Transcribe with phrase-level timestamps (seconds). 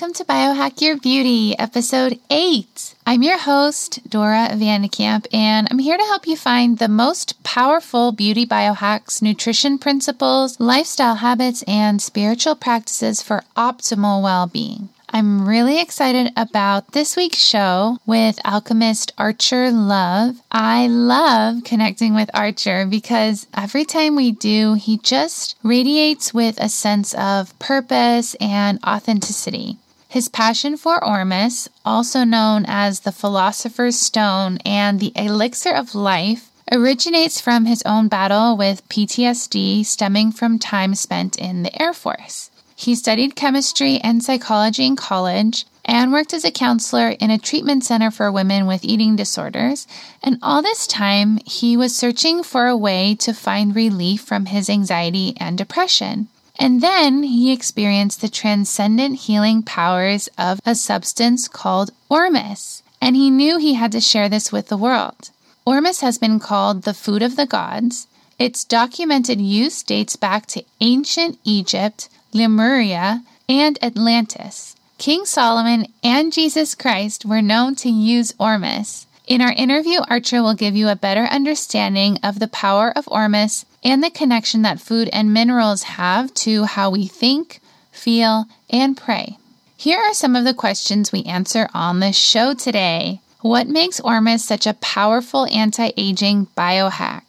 [0.00, 2.94] welcome to Biohack Your Beauty, episode 8.
[3.04, 8.12] I'm your host, Dora Vandekamp, and I'm here to help you find the most powerful
[8.12, 14.88] beauty biohacks, nutrition principles, lifestyle habits, and spiritual practices for optimal well being.
[15.08, 20.40] I'm really excited about this week's show with alchemist Archer Love.
[20.52, 26.68] I love connecting with Archer because every time we do, he just radiates with a
[26.68, 29.76] sense of purpose and authenticity.
[30.08, 36.50] His passion for Ormus, also known as the Philosopher's Stone and the Elixir of Life,
[36.72, 42.50] originates from his own battle with PTSD stemming from time spent in the Air Force.
[42.74, 47.84] He studied chemistry and psychology in college and worked as a counselor in a treatment
[47.84, 49.86] center for women with eating disorders.
[50.22, 54.70] And all this time, he was searching for a way to find relief from his
[54.70, 56.28] anxiety and depression.
[56.58, 62.82] And then he experienced the transcendent healing powers of a substance called Ormus.
[63.00, 65.30] And he knew he had to share this with the world.
[65.64, 68.06] Ormus has been called the food of the gods.
[68.38, 74.76] Its documented use dates back to ancient Egypt Lemuria, and Atlantis.
[74.98, 79.06] King Solomon and Jesus Christ were known to use Ormus.
[79.26, 83.64] In our interview, Archer will give you a better understanding of the power of Ormus
[83.82, 87.60] and the connection that food and minerals have to how we think,
[87.90, 89.38] feel, and pray.
[89.76, 93.20] Here are some of the questions we answer on the show today.
[93.40, 97.22] What makes Ormus such a powerful anti aging biohack?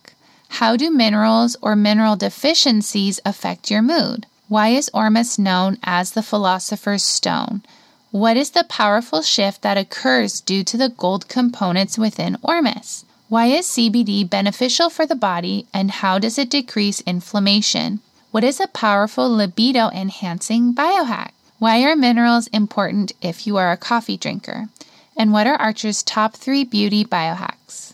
[0.53, 4.25] How do minerals or mineral deficiencies affect your mood?
[4.47, 7.61] Why is Ormus known as the philosopher's stone?
[8.09, 13.05] What is the powerful shift that occurs due to the gold components within Ormus?
[13.29, 17.99] Why is CBD beneficial for the body and how does it decrease inflammation?
[18.31, 21.29] What is a powerful libido enhancing biohack?
[21.59, 24.69] Why are minerals important if you are a coffee drinker?
[25.15, 27.93] And what are Archer's top three beauty biohacks?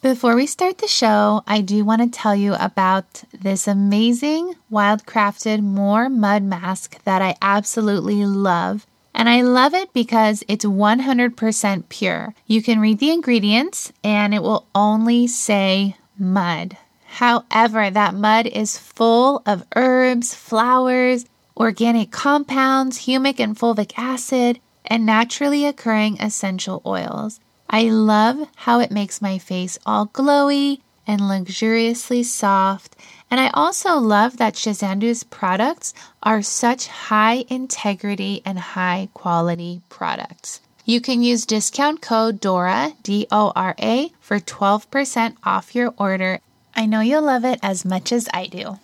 [0.00, 5.62] Before we start the show, I do want to tell you about this amazing wildcrafted
[5.62, 8.86] Moor mud mask that I absolutely love.
[9.14, 12.34] And I love it because it's 100% pure.
[12.46, 16.76] You can read the ingredients and it will only say mud.
[17.04, 21.26] However, that mud is full of herbs, flowers,
[21.56, 27.38] organic compounds, humic and fulvic acid, and naturally occurring essential oils.
[27.70, 32.96] I love how it makes my face all glowy and luxuriously soft.
[33.34, 40.60] And I also love that Shazandu's products are such high integrity and high quality products.
[40.84, 46.38] You can use discount code DORA, D O R A, for 12% off your order.
[46.76, 48.78] I know you'll love it as much as I do.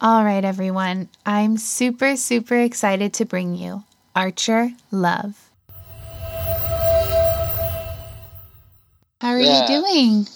[0.00, 3.82] All right, everyone, I'm super, super excited to bring you
[4.14, 5.50] Archer Love.
[9.20, 9.62] How are yeah.
[9.62, 10.28] you doing?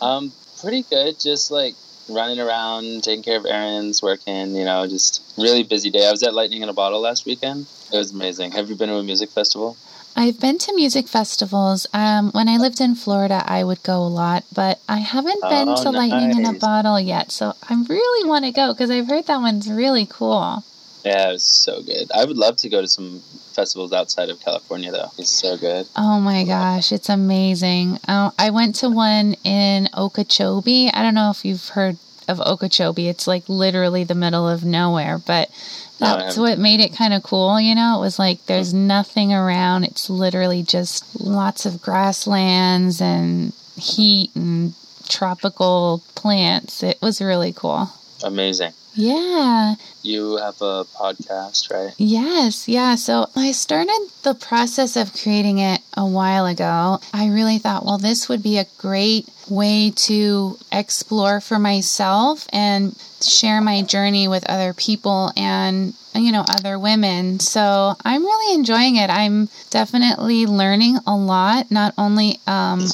[0.00, 1.18] I'm um, pretty good.
[1.18, 1.74] Just like
[2.08, 4.54] running around, taking care of errands, working.
[4.54, 6.06] You know, just really busy day.
[6.06, 7.66] I was at Lightning in a Bottle last weekend.
[7.92, 8.52] It was amazing.
[8.52, 9.76] Have you been to a music festival?
[10.18, 11.86] I've been to music festivals.
[11.92, 15.68] Um, when I lived in Florida, I would go a lot, but I haven't been
[15.68, 16.10] oh, to nice.
[16.10, 17.30] Lightning in a Bottle yet.
[17.30, 20.64] So I really want to go because I've heard that one's really cool.
[21.04, 22.10] Yeah, it was so good.
[22.12, 23.22] I would love to go to some
[23.56, 25.10] festivals outside of California, though.
[25.18, 25.86] It's so good.
[25.96, 27.98] Oh my gosh, it's amazing.
[28.06, 30.90] Uh, I went to one in Okeechobee.
[30.92, 31.96] I don't know if you've heard
[32.28, 33.08] of Okeechobee.
[33.08, 35.50] It's like literally the middle of nowhere, but
[35.98, 37.96] that's no, what made it kind of cool, you know?
[37.96, 39.84] It was like there's nothing around.
[39.84, 44.74] It's literally just lots of grasslands and heat and
[45.08, 46.82] tropical plants.
[46.82, 47.88] It was really cool.
[48.24, 48.72] Amazing.
[48.94, 49.74] Yeah.
[50.06, 51.92] You have a podcast, right?
[51.98, 52.94] Yes, yeah.
[52.94, 57.00] So I started the process of creating it a while ago.
[57.12, 62.96] I really thought, well, this would be a great way to explore for myself and
[63.20, 68.96] share my journey with other people and you know other women so i'm really enjoying
[68.96, 72.86] it i'm definitely learning a lot not only um,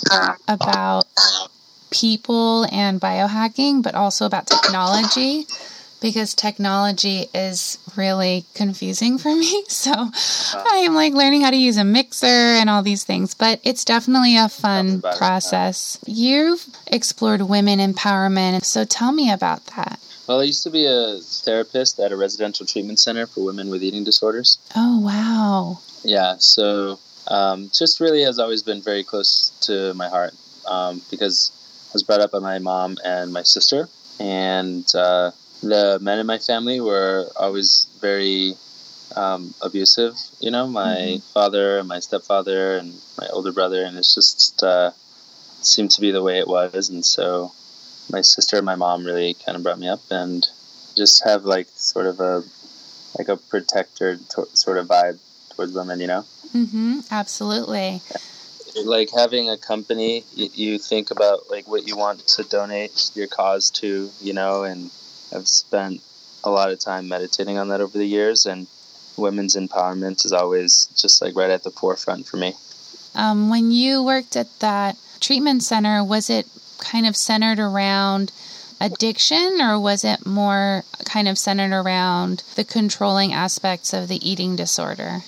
[0.49, 1.05] about
[1.91, 5.47] people and biohacking but also about technology
[6.03, 9.65] because technology is really confusing for me.
[9.73, 13.35] So uh, I am like learning how to use a mixer and all these things,
[13.35, 15.99] but it's definitely a fun process.
[16.07, 19.99] You've explored women empowerment, so tell me about that.
[20.29, 23.83] Well, I used to be a therapist at a residential treatment center for women with
[23.83, 24.59] eating disorders.
[24.77, 25.81] Oh, wow.
[26.05, 30.35] Yeah, so um, just really has always been very close to my heart
[30.71, 31.51] um, because
[31.91, 33.89] I was brought up by my mom and my sister,
[34.21, 38.55] and uh, the men in my family were always very
[39.17, 40.15] um, abusive.
[40.41, 41.33] You know, my mm-hmm.
[41.33, 44.91] father and my stepfather and my older brother, and it's just uh,
[45.63, 46.89] seemed to be the way it was.
[46.91, 47.53] And so
[48.11, 50.47] my sister and my mom really kind of brought me up and
[50.97, 52.43] just have like sort of a
[53.19, 55.19] like a protector to- sort of vibe
[55.55, 56.01] towards women.
[56.01, 56.25] You know.
[56.55, 57.01] Mm-hmm.
[57.11, 58.03] Absolutely.
[58.85, 63.27] Like having a company, you, you think about like what you want to donate your
[63.27, 64.91] cause to, you know, and
[65.35, 66.03] I've spent
[66.45, 68.67] a lot of time meditating on that over the years, and
[69.17, 72.55] women's empowerment is always just like right at the forefront for me.
[73.15, 76.47] Um, when you worked at that treatment center, was it
[76.79, 78.33] kind of centered around
[78.81, 84.57] addiction or was it more kind of centered around the controlling aspects of the eating
[84.57, 85.23] disorder?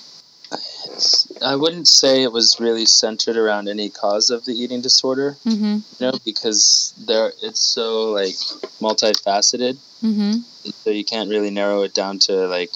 [1.43, 5.77] I wouldn't say it was really centered around any cause of the eating disorder, mm-hmm.
[5.77, 8.35] you know, because there it's so like
[8.81, 10.39] multifaceted, mm-hmm.
[10.71, 12.71] so you can't really narrow it down to like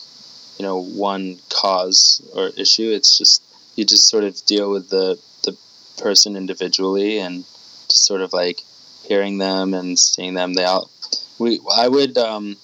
[0.58, 2.90] you know one cause or issue.
[2.90, 3.42] It's just
[3.76, 5.56] you just sort of deal with the the
[6.02, 7.44] person individually and
[7.88, 8.60] just sort of like
[9.04, 10.54] hearing them and seeing them.
[10.54, 10.90] They all
[11.38, 12.56] we I would um,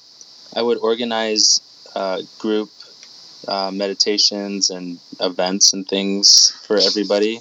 [0.55, 1.61] I would organize
[1.95, 2.71] uh, group
[3.49, 7.41] uh, meditations and events and things for everybody,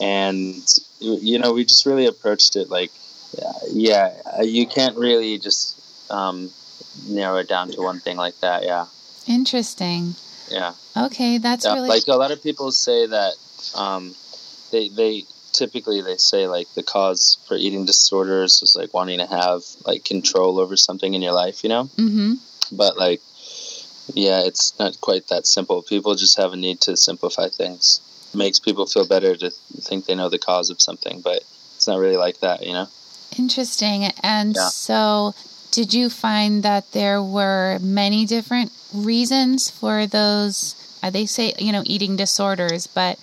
[0.00, 0.62] and
[1.00, 2.92] you know we just really approached it like
[3.70, 4.12] yeah
[4.42, 5.80] you can't really just
[6.10, 6.50] um,
[7.08, 8.64] narrow it down to one thing like that.
[8.64, 8.86] Yeah.
[9.26, 10.14] Interesting.
[10.50, 10.72] Yeah.
[10.96, 13.34] Okay, that's yeah, really like a lot of people say that
[13.76, 14.14] um,
[14.72, 15.22] they they
[15.52, 20.04] typically they say like the cause for eating disorders is like wanting to have like
[20.04, 21.84] control over something in your life, you know.
[21.96, 22.34] Mm-hmm.
[22.72, 23.20] But like,
[24.14, 25.82] yeah, it's not quite that simple.
[25.82, 28.00] People just have a need to simplify things.
[28.32, 31.44] It makes people feel better to think they know the cause of something, but
[31.76, 32.88] it's not really like that, you know.
[33.38, 34.04] Interesting.
[34.22, 34.68] And yeah.
[34.68, 35.34] so,
[35.70, 40.74] did you find that there were many different reasons for those?
[41.02, 43.18] Uh, they say, you know, eating disorders, but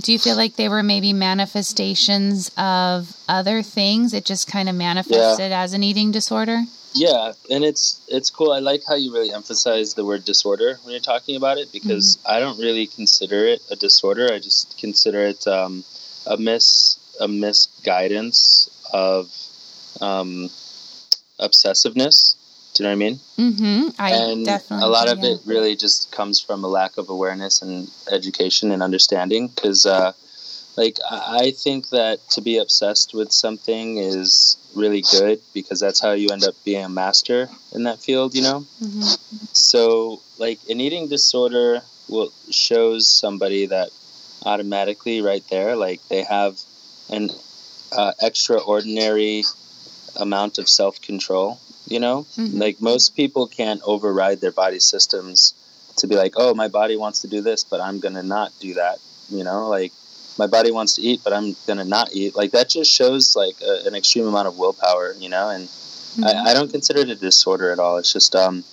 [0.00, 4.14] do you feel like they were maybe manifestations of other things?
[4.14, 5.62] It just kind of manifested yeah.
[5.62, 6.62] as an eating disorder?
[6.96, 8.52] Yeah, and it's it's cool.
[8.52, 12.16] I like how you really emphasize the word disorder when you're talking about it because
[12.16, 12.32] mm-hmm.
[12.32, 14.32] I don't really consider it a disorder.
[14.32, 15.84] I just consider it um,
[16.26, 19.26] a mis a misguidance of
[20.00, 20.50] um,
[21.40, 22.36] obsessiveness.
[22.74, 23.20] Do you know what I mean?
[23.38, 23.88] Mm-hmm.
[23.98, 24.84] I and definitely.
[24.84, 25.30] A lot of yeah.
[25.30, 29.48] it really just comes from a lack of awareness and education and understanding.
[29.48, 30.12] Because, uh,
[30.76, 36.12] like, I think that to be obsessed with something is really good because that's how
[36.12, 38.34] you end up being a master in that field.
[38.34, 38.66] You know.
[38.82, 39.00] Mm-hmm.
[39.52, 43.88] So, like, an eating disorder will shows somebody that
[44.44, 46.60] automatically right there, like, they have
[47.10, 47.30] an
[47.96, 49.44] uh, extraordinary
[50.16, 51.58] amount of self control.
[51.88, 52.58] You know, mm-hmm.
[52.58, 55.54] like most people can't override their body systems
[55.98, 58.74] to be like, oh, my body wants to do this, but I'm gonna not do
[58.74, 58.98] that.
[59.30, 59.92] You know, like
[60.38, 62.36] my body wants to eat, but I'm gonna not eat.
[62.36, 65.14] Like that just shows like a, an extreme amount of willpower.
[65.18, 66.24] You know, and mm-hmm.
[66.24, 67.98] I, I, don't consider it a disorder at all.
[67.98, 68.64] It's just um,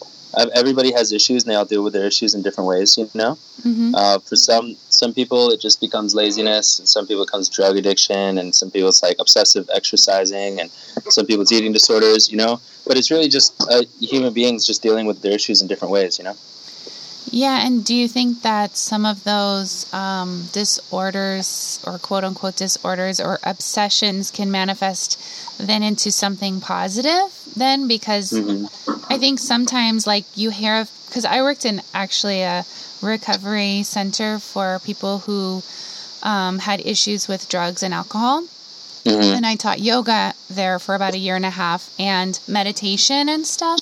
[0.55, 3.35] everybody has issues and they all deal with their issues in different ways you know
[3.61, 3.93] mm-hmm.
[3.95, 7.77] uh, for some some people it just becomes laziness and some people it becomes drug
[7.77, 10.69] addiction and some people it's like obsessive exercising and
[11.09, 14.81] some people it's eating disorders you know but it's really just uh, human beings just
[14.81, 16.35] dealing with their issues in different ways you know
[17.33, 23.19] yeah, and do you think that some of those um, disorders or quote unquote disorders
[23.19, 25.19] or obsessions can manifest
[25.57, 27.25] then into something positive
[27.55, 27.87] then?
[27.87, 29.11] Because mm-hmm.
[29.11, 32.65] I think sometimes, like, you hear of, because I worked in actually a
[33.01, 35.63] recovery center for people who
[36.21, 38.43] um, had issues with drugs and alcohol.
[39.05, 39.35] Mm-hmm.
[39.37, 43.43] And I taught yoga there for about a year and a half and meditation and
[43.43, 43.79] stuff,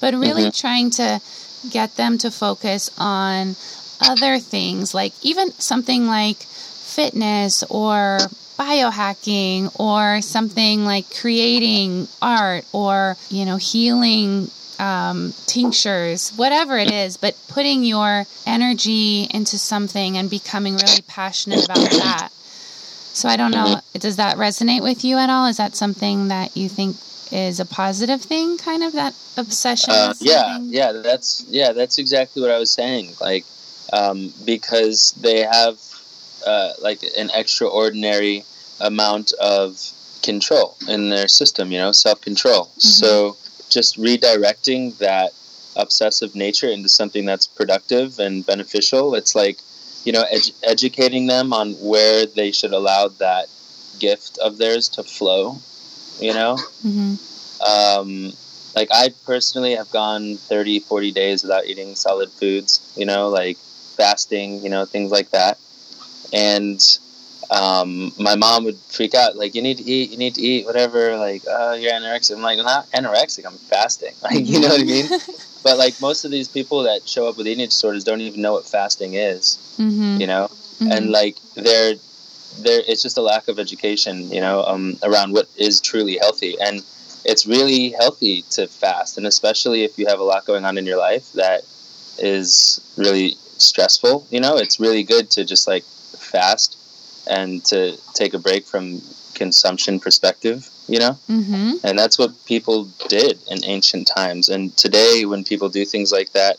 [0.00, 0.60] but really mm-hmm.
[0.66, 1.20] trying to
[1.70, 3.56] get them to focus on
[4.00, 8.18] other things, like even something like fitness or
[8.58, 17.16] biohacking or something like creating art or, you know, healing um, tinctures, whatever it is,
[17.16, 22.28] but putting your energy into something and becoming really passionate about that.
[22.32, 25.46] So I don't know, does that resonate with you at all?
[25.46, 26.96] Is that something that you think
[27.32, 29.90] is a positive thing, kind of that obsession?
[29.90, 33.14] Uh, yeah, yeah, that's yeah, that's exactly what I was saying.
[33.20, 33.44] Like,
[33.92, 35.78] um, because they have
[36.46, 38.44] uh, like an extraordinary
[38.80, 39.80] amount of
[40.22, 42.66] control in their system, you know, self control.
[42.66, 42.80] Mm-hmm.
[42.80, 43.36] So
[43.68, 45.32] just redirecting that
[45.76, 49.14] obsessive nature into something that's productive and beneficial.
[49.14, 49.58] It's like,
[50.04, 53.48] you know, ed- educating them on where they should allow that
[53.98, 55.58] gift of theirs to flow
[56.20, 57.14] you know mm-hmm.
[57.62, 58.32] um,
[58.76, 63.56] like I personally have gone 30, 40 days without eating solid foods, you know, like
[63.96, 65.58] fasting, you know, things like that.
[66.30, 66.78] And
[67.50, 70.66] um, my mom would freak out, like, you need to eat, you need to eat,
[70.66, 72.36] whatever, like, oh, you're anorexic.
[72.36, 74.14] I'm like, not anorexic, I'm fasting.
[74.22, 75.08] Like, you know what I mean?
[75.62, 78.52] but like most of these people that show up with eating disorders don't even know
[78.52, 80.20] what fasting is, Mm-hmm.
[80.20, 80.50] you know?
[80.80, 80.92] Mhm.
[80.94, 81.94] And like, they're,
[82.58, 86.56] they're, it's just a lack of education, you know, um, around what is truly healthy.
[86.60, 86.82] And
[87.24, 89.18] it's really healthy to fast.
[89.18, 91.62] And especially if you have a lot going on in your life that
[92.18, 96.78] is really stressful, you know, it's really good to just like fast
[97.28, 99.00] and to take a break from
[99.34, 101.18] consumption perspective, you know?
[101.28, 101.84] Mm-hmm.
[101.84, 104.48] And that's what people did in ancient times.
[104.48, 106.56] And today, when people do things like that,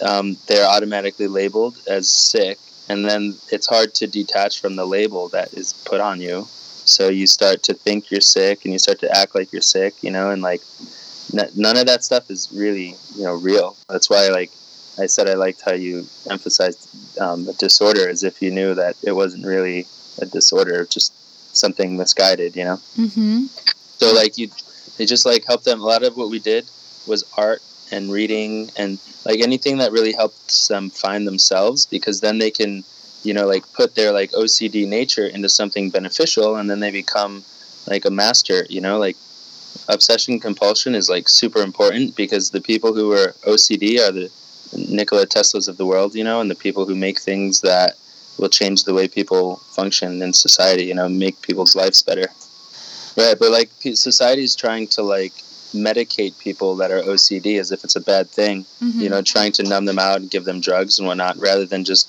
[0.00, 2.58] um, they're automatically labeled as sick.
[2.88, 6.46] And then it's hard to detach from the label that is put on you.
[6.84, 9.94] So you start to think you're sick and you start to act like you're sick,
[10.02, 10.62] you know, and like
[11.32, 13.76] n- none of that stuff is really, you know, real.
[13.88, 14.50] That's why, like,
[14.98, 16.88] I said I liked how you emphasized
[17.20, 19.86] um, a disorder as if you knew that it wasn't really
[20.20, 21.12] a disorder, just
[21.56, 22.76] something misguided, you know?
[22.96, 23.46] Mm-hmm.
[23.98, 24.50] So like you,
[24.98, 25.80] they just like helped them.
[25.80, 26.68] A lot of what we did
[27.06, 27.62] was art
[27.92, 32.82] and reading and like anything that really helps them find themselves because then they can,
[33.22, 37.44] you know, like put their like OCD nature into something beneficial and then they become
[37.86, 38.66] like a master.
[38.68, 39.16] You know, like
[39.88, 44.30] obsession compulsion is like super important because the people who are OCD are the
[44.76, 46.14] Nikola Teslas of the world.
[46.14, 47.94] You know, and the people who make things that
[48.38, 50.84] will change the way people function in society.
[50.84, 52.28] You know, make people's lives better.
[53.16, 55.34] Right, but like society is trying to like
[55.72, 58.64] medicate people that are OCD as if it's a bad thing.
[58.82, 59.00] Mm-hmm.
[59.00, 61.84] You know, trying to numb them out and give them drugs and whatnot, rather than
[61.84, 62.08] just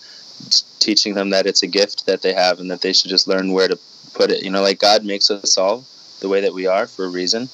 [0.79, 3.53] teaching them that it's a gift that they have and that they should just learn
[3.53, 3.79] where to
[4.13, 4.43] put it.
[4.43, 5.85] You know, like God makes us all
[6.19, 7.49] the way that we are for a reason,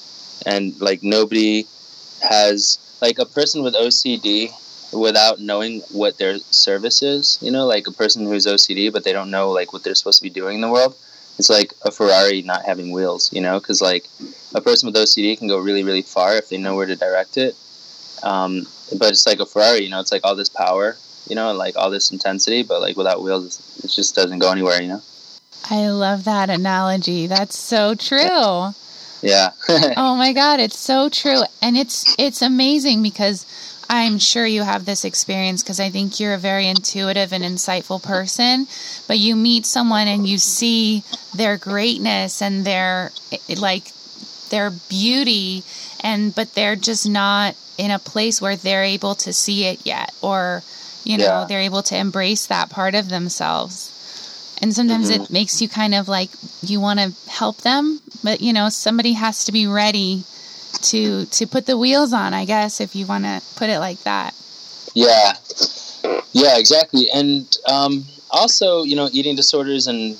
[0.46, 1.66] and like nobody
[2.22, 4.50] has like a person with OCD
[4.92, 7.38] without knowing what their service is.
[7.40, 10.18] You know, like a person who's OCD but they don't know like what they're supposed
[10.18, 10.96] to be doing in the world
[11.40, 14.06] it's like a Ferrari not having wheels, you know, because like
[14.54, 17.38] a person with OCD can go really, really far if they know where to direct
[17.38, 17.56] it.
[18.22, 18.66] Um,
[18.98, 20.96] but it's like a Ferrari, you know, it's like all this power,
[21.28, 24.52] you know, and like all this intensity, but like without wheels, it just doesn't go
[24.52, 25.02] anywhere, you know.
[25.70, 27.26] I love that analogy.
[27.26, 28.74] That's so true.
[29.22, 29.50] Yeah,
[29.96, 31.42] oh my god, it's so true.
[31.62, 33.44] And it's it's amazing because
[33.92, 38.00] I'm sure you have this experience because I think you're a very intuitive and insightful
[38.00, 38.68] person,
[39.08, 41.02] but you meet someone and you see
[41.34, 43.10] their greatness and their
[43.56, 43.90] like
[44.50, 45.64] their beauty
[46.04, 50.12] and but they're just not in a place where they're able to see it yet
[50.22, 50.62] or
[51.02, 51.46] you know, Yeah.
[51.48, 53.90] they're able to embrace that part of themselves.
[54.62, 55.24] And sometimes Mhm.
[55.24, 56.30] it makes you kind of like
[56.62, 60.22] you want to help them, but you know, somebody has to be ready
[60.82, 64.02] to to put the wheels on, I guess, if you want to put it like
[64.04, 64.34] that.
[64.94, 65.32] yeah,
[66.32, 67.08] yeah, exactly.
[67.12, 70.16] And um, also, you know, eating disorders and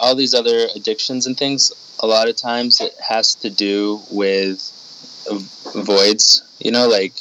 [0.00, 1.72] all these other addictions and things.
[2.02, 4.58] A lot of times, it has to do with
[5.74, 6.42] voids.
[6.58, 7.14] You know, like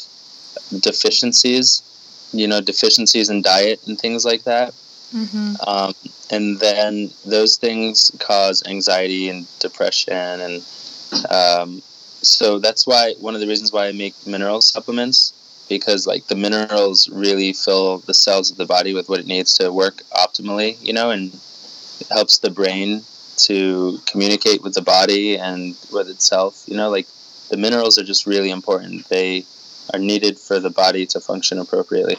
[0.80, 1.84] deficiencies.
[2.32, 4.74] You know, deficiencies in diet and things like that.
[5.14, 5.56] Mm-hmm.
[5.68, 5.94] um,
[6.30, 10.64] and then those things cause anxiety and depression and
[11.32, 11.82] um,
[12.22, 15.34] so that's why one of the reasons why i make mineral supplements
[15.70, 19.54] because like the minerals really fill the cells of the body with what it needs
[19.54, 21.34] to work optimally you know and
[22.00, 23.02] it helps the brain
[23.38, 27.08] to communicate with the body and with itself you know like
[27.50, 29.08] the minerals are just really important.
[29.10, 29.44] They
[29.92, 32.18] are needed for the body to function appropriately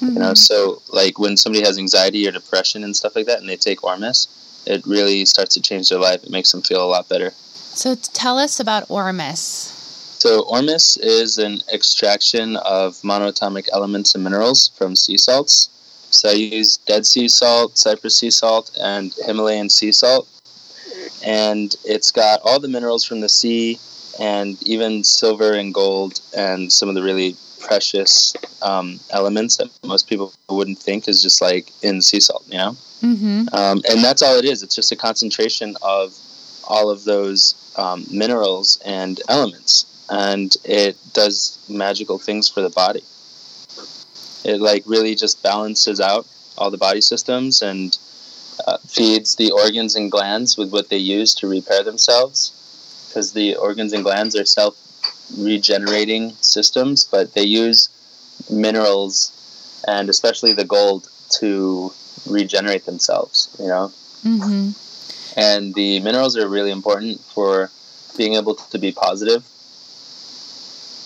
[0.00, 0.18] you Mm-hmm.
[0.18, 3.56] know so like when somebody has anxiety or depression and stuff like that and they
[3.56, 4.26] take ormus
[4.66, 6.24] it really starts to change their life.
[6.24, 7.32] It makes them feel a lot better
[7.74, 9.72] So tell us about Ormus.
[10.18, 15.68] so ormus is an extraction of monoatomic elements and minerals from sea salts
[16.10, 20.26] so i use dead sea salt Cyprus sea salt and himalayan sea salt
[21.26, 23.78] and it's got all the minerals from the sea
[24.20, 30.08] and even silver and gold and some of the really precious um, elements that most
[30.08, 32.76] people wouldn't think is just like in sea salt, you know?
[33.02, 33.54] Mm-hmm.
[33.54, 34.62] Um, and that's all it is.
[34.62, 36.14] It's just a concentration of
[36.68, 39.86] all of those um, minerals and elements.
[40.10, 43.02] And it does magical things for the body.
[44.44, 46.26] It like really just balances out
[46.58, 47.96] all the body systems and
[48.66, 52.52] uh, feeds the organs and glands with what they use to repair themselves.
[53.08, 54.76] Because the organs and glands are self
[55.38, 57.88] regenerating systems, but they use
[58.50, 59.32] minerals
[59.88, 61.92] and especially the gold to
[62.28, 63.92] regenerate themselves, you know?
[64.24, 64.70] Mm-hmm.
[65.36, 67.70] And the minerals are really important for
[68.16, 69.42] being able to be positive.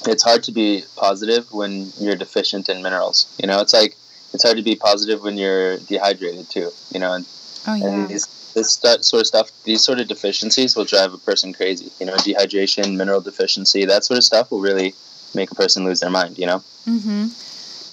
[0.06, 3.26] it's hard to be positive when you're deficient in minerals.
[3.40, 3.96] You know, it's like
[4.32, 6.70] it's hard to be positive when you're dehydrated too.
[6.92, 7.26] You know, and,
[7.66, 7.86] oh, yeah.
[7.86, 11.52] and these, this st- sort of stuff, these sort of deficiencies will drive a person
[11.52, 11.90] crazy.
[11.98, 14.94] You know, dehydration, mineral deficiency, that sort of stuff will really
[15.34, 16.38] make a person lose their mind.
[16.38, 16.58] You know.
[16.86, 17.26] Mm-hmm.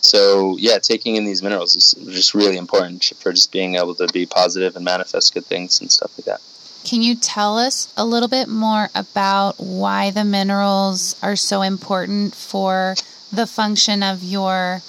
[0.05, 4.07] So yeah, taking in these minerals is just really important for just being able to
[4.13, 6.41] be positive and manifest good things and stuff like that.
[6.83, 12.35] Can you tell us a little bit more about why the minerals are so important
[12.35, 12.93] for
[13.33, 14.81] the function of your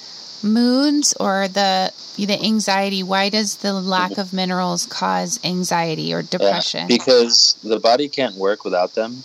[0.43, 3.01] moods or the the anxiety?
[3.01, 6.81] Why does the lack of minerals cause anxiety or depression?
[6.81, 9.23] Yeah, because the body can't work without them.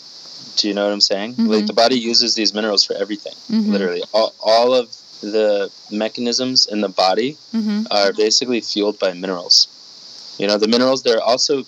[0.56, 1.32] Do you know what I'm saying?
[1.32, 1.46] Mm-hmm.
[1.48, 3.34] Like the body uses these minerals for everything.
[3.50, 3.70] Mm-hmm.
[3.70, 4.88] Literally, all, all of
[5.22, 7.84] the mechanisms in the body mm-hmm.
[7.90, 9.68] are basically fueled by minerals.
[10.38, 11.62] You know, the minerals, there are also,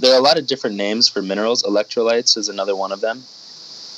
[0.00, 1.62] there are a lot of different names for minerals.
[1.62, 3.22] Electrolytes is another one of them,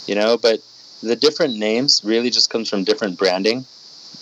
[0.07, 0.61] you know, but
[1.03, 3.65] the different names really just comes from different branding.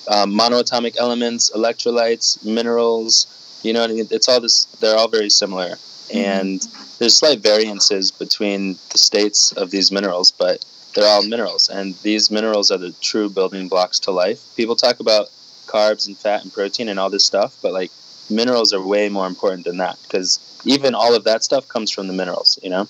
[0.09, 3.27] Um, monoatomic elements, electrolytes, minerals,
[3.63, 5.71] you know, it's all this, they're all very similar.
[5.71, 6.19] Mm-hmm.
[6.19, 10.65] And there's slight variances between the states of these minerals, but
[10.95, 11.69] they're all minerals.
[11.69, 14.41] And these minerals are the true building blocks to life.
[14.57, 15.29] People talk about
[15.67, 17.91] carbs and fat and protein and all this stuff, but like
[18.31, 22.07] minerals are way more important than that because even all of that stuff comes from
[22.07, 22.85] the minerals, you know?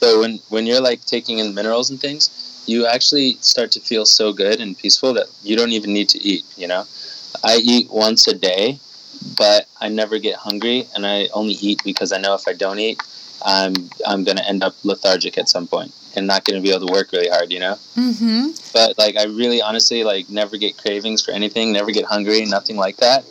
[0.00, 4.04] So when, when you're like taking in minerals and things, you actually start to feel
[4.04, 6.84] so good and peaceful that you don't even need to eat, you know?
[7.42, 8.78] I eat once a day,
[9.36, 12.78] but I never get hungry and I only eat because I know if I don't
[12.78, 13.00] eat,
[13.44, 13.72] I'm
[14.06, 17.12] I'm gonna end up lethargic at some point and not gonna be able to work
[17.12, 17.76] really hard, you know.
[17.96, 18.48] Mm-hmm.
[18.72, 22.76] But like I really honestly like never get cravings for anything, never get hungry, nothing
[22.76, 23.24] like that.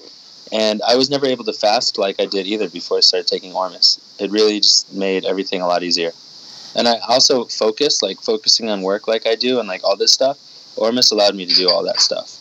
[0.52, 3.54] And I was never able to fast like I did either before I started taking
[3.54, 4.00] Ormus.
[4.20, 6.12] It really just made everything a lot easier.
[6.76, 10.14] And I also focus, like focusing on work like I do and like all this
[10.14, 10.38] stuff.
[10.78, 12.37] Ormus allowed me to do all that stuff.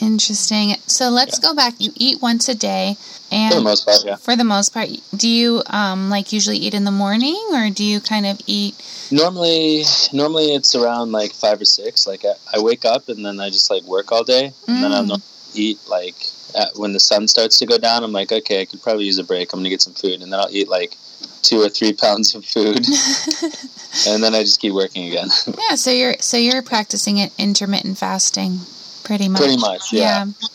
[0.00, 0.74] Interesting.
[0.86, 1.48] So let's yeah.
[1.48, 1.74] go back.
[1.78, 2.96] You eat once a day,
[3.30, 4.16] and for the most part, yeah.
[4.16, 7.84] For the most part, do you um, like usually eat in the morning, or do
[7.84, 8.74] you kind of eat?
[9.10, 12.06] Normally, normally it's around like five or six.
[12.06, 14.80] Like I, I wake up and then I just like work all day, and mm.
[14.80, 15.22] then I'll
[15.54, 16.16] eat like
[16.54, 19.18] at, when the sun starts to go down, I'm like, okay, I could probably use
[19.18, 19.52] a break.
[19.52, 20.96] I'm gonna get some food, and then I'll eat like
[21.42, 22.78] two or three pounds of food,
[24.08, 25.28] and then I just keep working again.
[25.68, 28.60] yeah, so you're so you're practicing it intermittent fasting,
[29.10, 29.42] pretty much.
[29.42, 30.24] Pretty much, yeah.
[30.24, 30.48] yeah.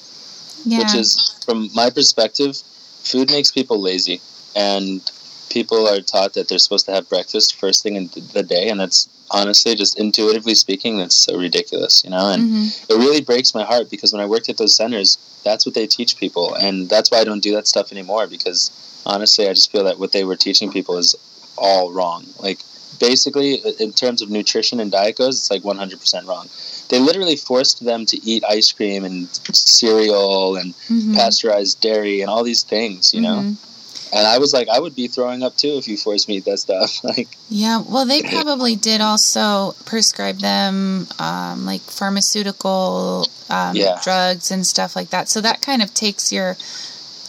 [0.64, 0.78] yeah.
[0.80, 4.22] Which is, from my perspective, food makes people lazy,
[4.56, 5.02] and
[5.50, 8.80] people are taught that they're supposed to have breakfast first thing in the day, and
[8.80, 12.32] that's honestly, just intuitively speaking, that's so ridiculous, you know?
[12.32, 12.94] And mm-hmm.
[12.94, 15.88] it really breaks my heart because when I worked at those centers, that's what they
[15.88, 16.54] teach people.
[16.54, 18.72] And that's why I don't do that stuff anymore because
[19.06, 21.16] honestly, I just feel that what they were teaching people is
[21.58, 22.26] all wrong.
[22.40, 22.60] Like,
[23.00, 26.48] basically, in terms of nutrition and diet goes, it's like 100% wrong.
[26.90, 31.16] They literally forced them to eat ice cream and cereal and mm-hmm.
[31.16, 33.40] pasteurized dairy and all these things, you know?
[33.42, 33.72] Mm-hmm
[34.16, 36.38] and I was like, I would be throwing up too if you forced me to
[36.38, 37.04] eat that stuff.
[37.04, 44.00] like, yeah, well, they probably did also prescribe them um, like pharmaceutical um, yeah.
[44.04, 45.28] drugs and stuff like that.
[45.28, 46.56] So that kind of takes your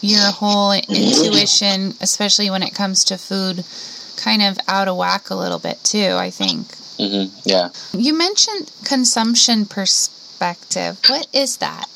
[0.01, 3.65] your whole intuition, especially when it comes to food,
[4.27, 6.15] kind of out of whack a little bit too.
[6.17, 6.67] I think.
[6.97, 7.39] Mm-hmm.
[7.45, 7.69] Yeah.
[7.93, 10.99] You mentioned consumption perspective.
[11.07, 11.87] What is that?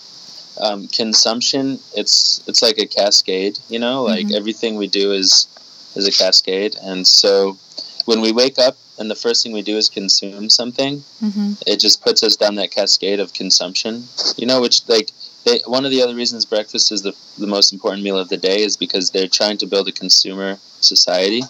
[0.60, 4.36] um, consumption it's it's like a cascade you know like mm-hmm.
[4.36, 5.48] everything we do is
[5.96, 7.58] is a cascade and so
[8.06, 11.54] when we wake up and the first thing we do is consume something mm-hmm.
[11.66, 14.04] it just puts us down that cascade of consumption
[14.38, 15.10] you know which like
[15.44, 18.38] they, one of the other reasons breakfast is the, the most important meal of the
[18.38, 21.42] day is because they're trying to build a consumer society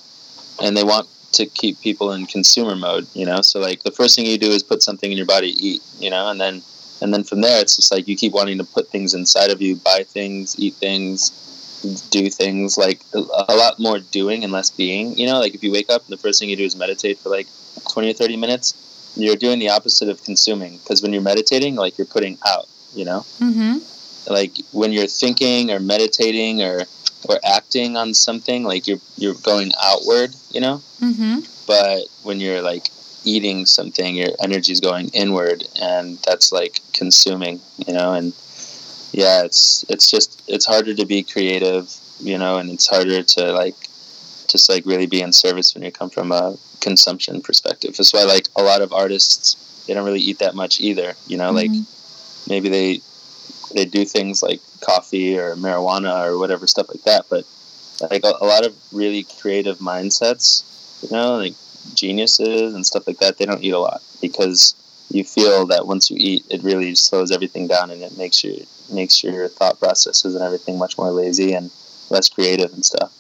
[0.60, 3.42] and they want to keep people in consumer mode you know?
[3.42, 6.10] So like the first thing you do is put something in your body eat you
[6.10, 6.30] know?
[6.30, 6.62] And then
[7.02, 9.62] and then from there it's just like you keep wanting to put things inside of
[9.62, 11.32] you buy things eat things
[12.12, 15.40] do things like a, lot more doing and less being you know?
[15.40, 17.48] Like if you wake up and the first thing you do is meditate for like
[17.90, 21.98] 20 or 30 minutes you're doing the opposite of consuming because when you're meditating like
[21.98, 23.26] you're putting out you know?
[23.40, 23.78] Mm-hmm.
[24.28, 26.84] Like when you're thinking or meditating or
[27.30, 31.40] or acting on something like you're you're going outward you know mm-hmm.
[31.68, 32.88] but when you're like
[33.24, 38.14] eating something, your energy is going inward, and that's like consuming, you know.
[38.14, 38.34] And
[39.12, 43.52] yeah, it's it's just it's harder to be creative, you know, and it's harder to
[43.52, 43.76] like
[44.48, 47.96] just like really be in service when you come from a consumption perspective.
[47.96, 51.38] That's why like a lot of artists they don't really eat that much either, you
[51.38, 51.52] know.
[51.52, 51.76] Mm-hmm.
[51.76, 51.86] Like
[52.48, 53.02] maybe they
[53.74, 57.46] they do things like coffee or marijuana or whatever stuff like that, but
[58.10, 60.64] like a, a lot of really creative mindsets,
[61.04, 61.54] you know, like
[61.94, 64.76] geniuses and stuff like that, they don't eat a lot because
[65.10, 68.56] you feel that once you eat, it really slows everything down and it makes your
[68.92, 71.72] makes your thought processes and everything much more lazy and
[72.10, 73.12] less creative and stuff.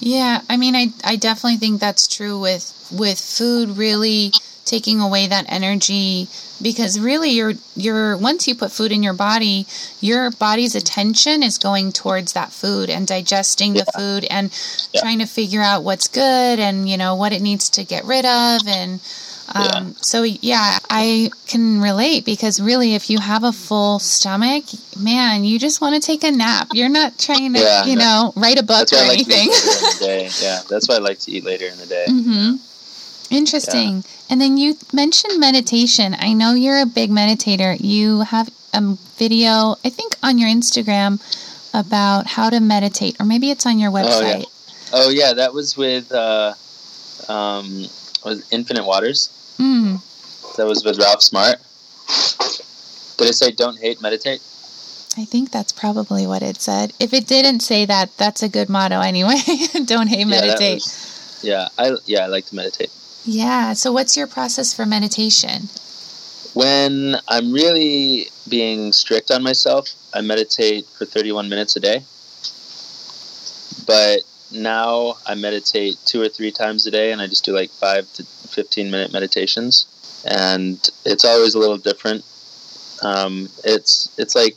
[0.00, 4.32] Yeah, I mean, I I definitely think that's true with with food really
[4.66, 6.28] taking away that energy
[6.60, 9.64] because really you're you're once you put food in your body
[10.00, 13.84] your body's attention is going towards that food and digesting yeah.
[13.84, 14.50] the food and
[14.92, 15.00] yeah.
[15.00, 18.24] trying to figure out what's good and you know what it needs to get rid
[18.24, 19.00] of and
[19.54, 19.90] um, Yeah.
[20.00, 24.64] so yeah i can relate because really if you have a full stomach
[24.98, 28.58] man you just want to take a nap you're not trying to you know write
[28.58, 30.28] a book That's or like to anything eat later in the day.
[30.42, 32.06] Yeah, that's why I like to eat later in the day.
[32.08, 32.56] hmm
[33.30, 34.04] Interesting.
[34.30, 36.14] And then you mentioned meditation.
[36.18, 37.76] I know you're a big meditator.
[37.80, 38.80] You have a
[39.16, 41.20] video, I think, on your Instagram
[41.74, 44.34] about how to meditate, or maybe it's on your website.
[44.34, 44.44] Oh, yeah.
[44.92, 46.54] Oh yeah, that was with uh,
[47.28, 47.86] um,
[48.24, 49.30] was Infinite Waters.
[49.58, 50.00] Mm.
[50.56, 51.56] That was with Ralph Smart.
[53.18, 54.40] Did it say don't hate, meditate?
[55.18, 56.92] I think that's probably what it said.
[57.00, 59.40] If it didn't say that, that's a good motto anyway.
[59.86, 60.74] Don't hate, Yeah, meditate.
[60.74, 62.90] was- yeah, I yeah I like to meditate.
[63.26, 63.72] Yeah.
[63.72, 65.68] So, what's your process for meditation?
[66.54, 72.04] When I'm really being strict on myself, I meditate for 31 minutes a day.
[73.86, 74.20] But
[74.52, 78.10] now I meditate two or three times a day, and I just do like five
[78.14, 79.86] to 15 minute meditations,
[80.24, 82.24] and it's always a little different.
[83.02, 84.56] Um, it's it's like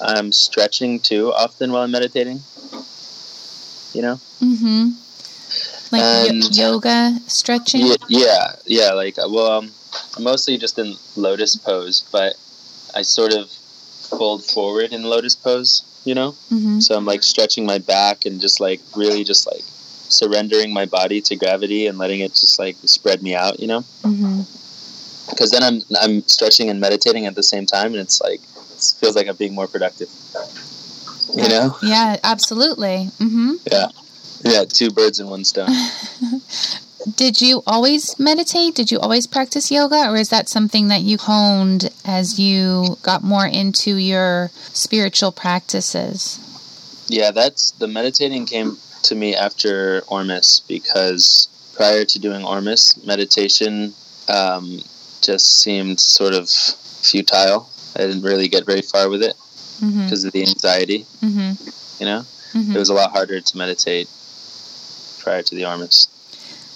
[0.00, 2.40] I'm stretching too often while I'm meditating.
[3.94, 4.20] You know?
[4.42, 4.90] Mm-hmm.
[6.00, 7.86] Like And- yoga, stretching.
[7.86, 8.92] Yeah, yeah, yeah.
[8.92, 9.70] Like, uh, well, um,
[10.18, 12.34] mostly just in lotus pose, but
[12.94, 13.50] I sort of
[14.18, 15.82] fold forward in lotus pose.
[16.04, 16.80] You know, Mm-hmm.
[16.80, 19.64] so I'm like stretching my back and just like really just like
[20.10, 23.58] surrendering my body to gravity and letting it just like spread me out.
[23.58, 24.42] You know, Mm-hmm.
[25.30, 28.40] because then I'm I'm stretching and meditating at the same time, and it's like
[28.76, 30.10] it feels like I'm being more productive.
[31.34, 31.74] You know?
[31.82, 33.08] Yeah, absolutely.
[33.18, 33.52] Mm-hmm.
[33.72, 33.88] Yeah.
[34.44, 35.68] Yeah, two birds in one stone.
[37.16, 38.74] Did you always meditate?
[38.74, 40.08] Did you always practice yoga?
[40.10, 46.38] Or is that something that you honed as you got more into your spiritual practices?
[47.08, 53.92] Yeah, that's the meditating came to me after Ormus because prior to doing Ormus, meditation
[54.28, 54.80] um,
[55.20, 57.68] just seemed sort of futile.
[57.96, 59.34] I didn't really get very far with it
[59.82, 60.04] Mm-hmm.
[60.04, 61.04] because of the anxiety.
[61.20, 62.00] Mm-hmm.
[62.00, 62.76] You know, Mm-hmm.
[62.76, 64.08] it was a lot harder to meditate
[65.24, 66.08] prior to the Ormus.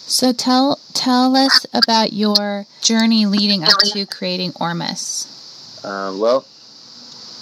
[0.09, 5.85] So tell tell us about your journey leading up to creating Ormus.
[5.85, 6.47] Uh, well,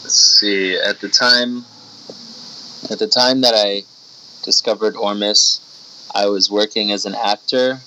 [0.03, 0.77] let's see.
[0.77, 1.65] At the time,
[2.91, 3.85] at the time that I
[4.43, 5.61] discovered Ormus,
[6.13, 7.79] I was working as an actor,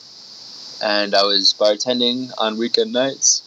[0.82, 3.44] and I was bartending on weekend nights.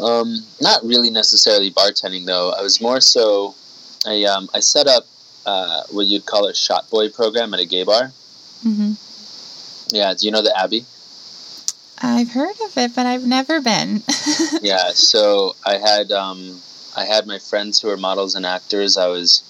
[0.00, 2.52] Um, not really necessarily bartending though.
[2.58, 3.54] I was more so.
[4.06, 5.04] I um, I set up
[5.44, 8.12] uh, what you'd call a shot boy program at a gay bar.
[8.64, 9.94] Mm-hmm.
[9.94, 10.84] Yeah, do you know the Abbey?
[12.02, 14.02] I've heard of it, but I've never been.
[14.62, 16.60] yeah so i had um,
[16.96, 19.42] i had my friends who were models and actors i was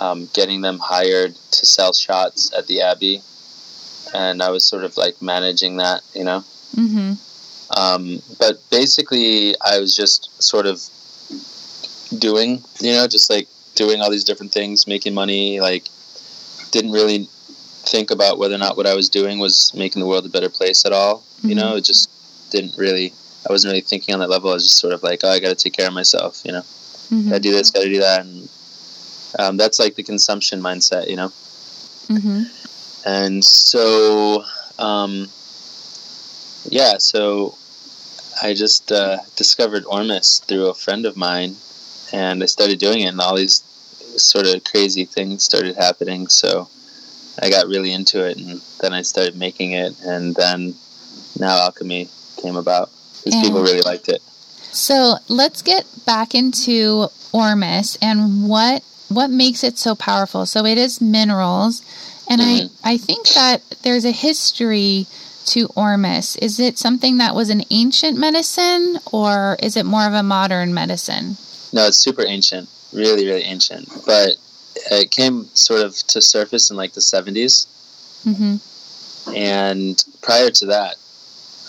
[0.00, 3.22] um, getting them hired to sell shots at the abbey
[4.14, 7.12] and i was sort of like managing that you know mm-hmm.
[7.78, 10.82] um, but basically i was just sort of
[12.18, 15.88] doing you know just like doing all these different things making money like
[16.70, 17.28] didn't really
[17.86, 20.48] think about whether or not what i was doing was making the world a better
[20.50, 21.58] place at all you Mhm.
[21.58, 22.10] know it just
[22.50, 23.12] didn't really
[23.48, 25.38] i wasn't really thinking on that level i was just sort of like oh i
[25.38, 26.62] gotta take care of myself you know
[27.10, 27.28] Mm-hmm.
[27.30, 28.48] gotta do this gotta do that and
[29.38, 31.30] um, that's like the consumption mindset you know
[32.08, 32.42] Mm-hmm.
[33.04, 34.44] and so
[34.78, 35.28] um,
[36.68, 37.54] yeah so
[38.42, 41.56] i just uh, discovered ormus through a friend of mine
[42.12, 43.62] and i started doing it and all these
[44.16, 46.68] sort of crazy things started happening so
[47.42, 50.74] i got really into it and then i started making it and then
[51.38, 52.08] now alchemy
[52.42, 54.22] came about because people really liked it
[54.72, 60.44] So let's get back into Ormus and what what makes it so powerful.
[60.46, 61.80] So it is minerals,
[62.28, 62.70] and Mhm.
[62.84, 65.06] I I think that there's a history
[65.46, 66.36] to Ormus.
[66.36, 70.74] Is it something that was an ancient medicine, or is it more of a modern
[70.74, 71.36] medicine?
[71.72, 73.88] No, it's super ancient, really, really ancient.
[74.04, 74.36] But
[74.90, 77.66] it came sort of to surface in like the 70s.
[78.24, 79.34] Mm-hmm.
[79.34, 80.96] And prior to that,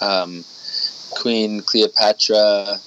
[0.02, 0.44] um,
[1.12, 2.80] Queen Cleopatra,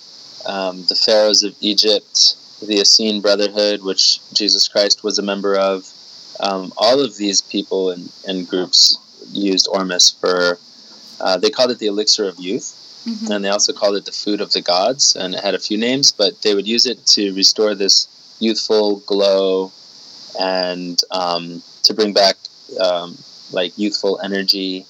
[0.47, 5.91] um, the pharaohs of Egypt, the Essene Brotherhood, which Jesus Christ was a member of,
[6.41, 8.99] um, all of these people and, and groups
[9.33, 10.59] used Ormus for,
[11.21, 12.77] uh, they called it the elixir of youth.
[13.07, 13.31] Mhm.
[13.31, 15.79] and they also called it the food of the gods, and it had a few
[15.79, 18.07] names, but they would use it to restore this
[18.41, 19.73] youthful glow
[20.41, 22.37] and um, to bring back
[22.81, 23.17] um,
[23.53, 24.87] like youthful energy,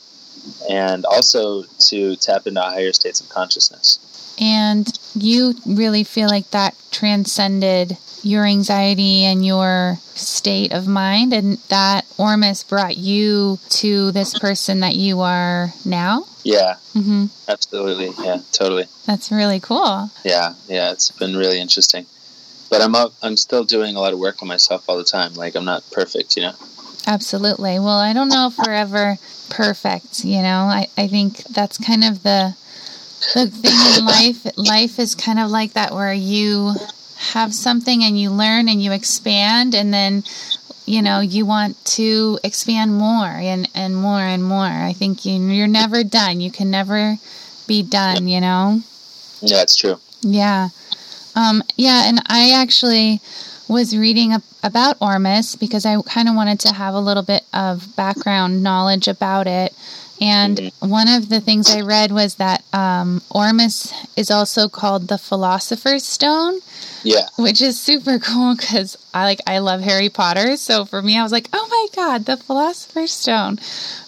[0.71, 3.99] and also to tap into higher states of consciousness.
[4.41, 11.59] And you really feel like that transcended your anxiety and your state of mind, and
[11.69, 16.27] that Ormus brought you to this person that you are now?
[16.45, 18.13] Yeah, hmm absolutely.
[18.25, 18.87] Yeah, totally.
[19.07, 20.11] That's really cool.
[20.25, 22.07] Yeah, yeah, it's been really interesting.
[22.71, 25.35] But I'm up, I'm still doing a lot of work on myself all the time.
[25.35, 26.55] Like I'm not perfect, you know.
[27.07, 27.79] Absolutely.
[27.79, 29.17] Well, I don't know if we're ever
[29.51, 30.65] perfect, you know.
[30.71, 32.55] I, I think that's kind of the
[33.35, 34.47] the thing in life.
[34.57, 36.75] Life is kind of like that where you
[37.19, 40.25] have something and you learn and you expand and then
[40.87, 44.65] you know you want to expand more and, and more and more.
[44.65, 46.41] I think you, you're never done.
[46.41, 47.17] You can never
[47.67, 48.81] be done, you know.
[49.41, 49.99] Yeah, it's true.
[50.23, 50.69] Yeah.
[51.35, 53.21] Um, yeah, and I actually
[53.69, 57.45] was reading ab- about Ormus because I kind of wanted to have a little bit
[57.55, 59.73] of background knowledge about it.
[60.21, 65.17] And one of the things I read was that um, Ormus is also called the
[65.17, 66.61] Philosopher's Stone,
[67.03, 70.57] Yeah, which is super cool because I like I love Harry Potter.
[70.57, 73.59] So for me, I was like, oh my god, the Philosopher's Stone.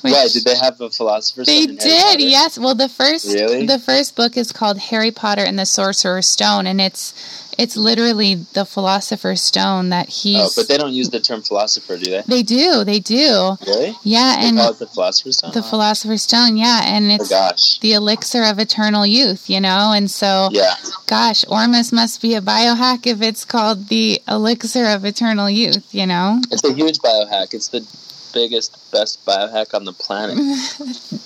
[0.02, 2.58] Which- did they have a philosopher's they stone Harry did, yes.
[2.58, 3.66] Well, the first Really?
[3.66, 7.14] the first book is called Harry Potter and the Sorcerer's Stone, and it's
[7.58, 10.36] it's literally the Philosopher's Stone that he.
[10.38, 12.22] Oh, but they don't use the term philosopher, do they?
[12.26, 13.94] they do, they do, Really?
[14.02, 15.52] yeah, They and call it the philosopher's stone.
[15.52, 17.78] the Oh, Philosopher's Stone, yeah, and Oh it's gosh.
[17.80, 20.74] the elixir of eternal youth, you know, and so Yeah,
[21.06, 22.40] gosh, Ormus must be a
[22.82, 26.40] biohack if it's called the elixir of eternal youth, you know.
[26.50, 27.54] it's a huge biohack.
[27.54, 27.86] It's the
[28.32, 30.36] biggest, best biohack on the planet.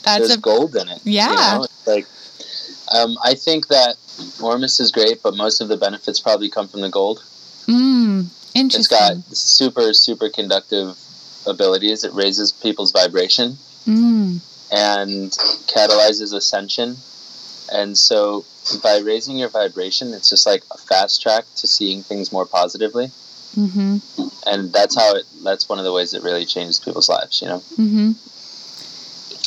[0.03, 1.01] That's There's a gold in it.
[1.05, 1.31] Yeah.
[1.31, 1.67] you know?
[1.87, 2.07] Like,
[2.93, 3.97] um, I think that
[4.43, 7.25] Ormus is great, but most of the benefits probably come from the gold.
[7.67, 10.97] mm, It's got super, super conductive
[11.47, 12.05] abilities.
[12.05, 14.41] It raises people's vibration mm,
[14.73, 15.31] and
[15.69, 16.97] catalyzes ascension.
[17.73, 18.45] And so,
[18.83, 23.07] by raising your vibration, it's just like a fast track to seeing things more positively.
[23.57, 23.97] mm-hmm,
[24.47, 25.25] And that's how it.
[25.43, 27.41] That's one of the ways it really changes people's lives.
[27.43, 28.13] You know, mm-hmm,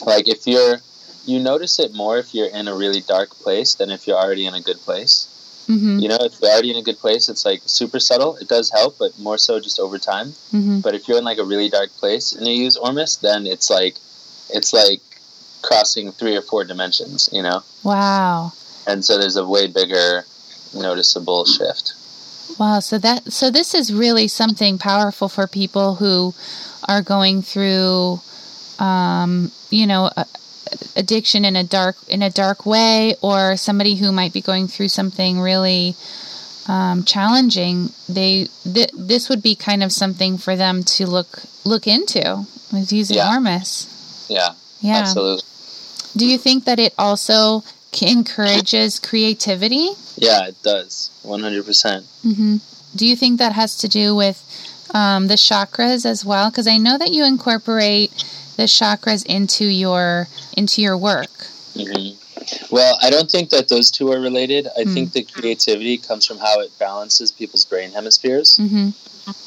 [0.06, 0.80] like if you're,
[1.26, 4.46] you notice it more if you're in a really dark place than if you're already
[4.46, 5.28] in a good place.
[5.68, 8.36] mm-hmm, You know, if you're already in a good place, it's like super subtle.
[8.38, 10.28] It does help, but more so just over time.
[10.52, 10.80] mm-hmm.
[10.80, 13.70] But if you're in like a really dark place and you use Ormus, then it's
[13.70, 13.96] like,
[14.50, 15.02] it's like
[15.62, 17.30] crossing three or four dimensions.
[17.32, 18.54] You know, Wow.
[18.88, 20.26] and so there's a way bigger
[20.74, 21.94] noticeable shift.
[22.60, 26.34] Wow, so that so this is really something powerful for people who
[26.88, 28.20] are going through
[28.80, 30.26] um, you know, a,
[30.96, 34.88] addiction in a dark in a dark way or somebody who might be going through
[34.88, 35.96] something really
[36.68, 37.90] um, challenging.
[38.08, 42.92] They th- this would be kind of something for them to look look into with
[42.94, 43.30] using Yeah.
[43.34, 44.26] Ormus.
[44.30, 44.98] Yeah, Yeah.
[44.98, 45.44] absolutely.
[46.16, 47.64] Do you think that it also
[48.02, 49.90] encourages creativity?
[50.18, 51.12] Yeah, it does.
[51.24, 52.04] 100%.
[52.24, 52.58] hmm
[52.96, 54.38] Do you think that has to do with
[54.94, 56.50] um, the chakras as well?
[56.50, 58.12] Because I know that you incorporate
[58.58, 61.30] the chakras into your into your work.
[61.76, 62.12] hmm
[62.72, 64.68] Well, I don't think that those two are related.
[64.78, 64.94] I Hmm.
[64.94, 68.90] think the creativity comes from how it balances people's brain hemispheres hmm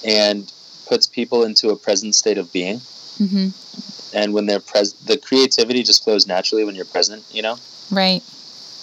[0.05, 0.51] and
[0.87, 2.81] puts people into a present state of being.
[4.14, 7.57] And when they're present, the creativity just flows naturally when you're present, you know?
[7.90, 8.22] Right.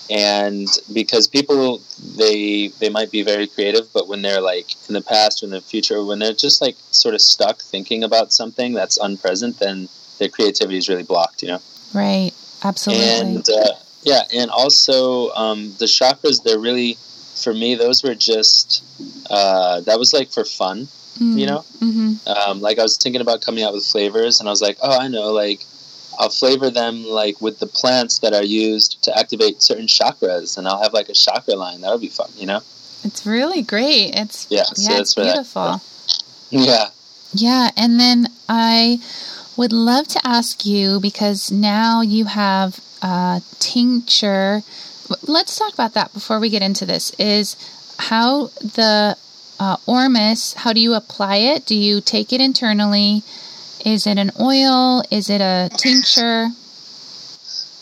[0.10, 1.82] and because people
[2.18, 5.52] they they might be very creative but when they're like in the past or in
[5.52, 9.88] the future when they're just like sort of stuck thinking about something that's unpresent then
[10.18, 11.60] their creativity is really blocked you know
[11.94, 12.32] Right.
[12.64, 13.06] Absolutely.
[13.20, 16.98] and uh, yeah and also um, the chakras they're really
[17.44, 18.84] for me those were just
[19.30, 23.42] uh, that was like for fun you know hmm um, like I was thinking about
[23.42, 25.66] coming out with flavors, and I was like, oh, I know, like
[26.20, 30.68] I'll flavor them like with the plants that are used to activate certain chakras, and
[30.68, 31.82] I'll have like a chakra line.
[31.82, 32.62] That would be fun, you know?
[33.04, 34.12] It's really great.
[34.14, 35.82] It's Yeah, yeah, that's it's where that- beautiful.
[36.52, 36.90] Yeah,
[37.34, 39.00] Yeah, and then I
[39.56, 44.62] would love to ask you because now you have a tincture.
[45.24, 47.12] Let's talk about that before we get into this.
[47.18, 47.56] Is
[47.98, 49.18] how the
[49.60, 51.66] uh, Ormus, how do you apply it?
[51.66, 53.24] Do you take it internally?
[53.86, 55.04] Is it an oil?
[55.12, 56.50] Is it a tincture?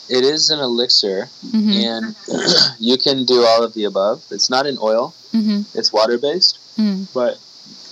[0.08, 2.16] it is an elixir, hmm and
[2.78, 4.24] you can do all of the above.
[4.30, 7.38] It's not an oil; hmm it's water based, mm but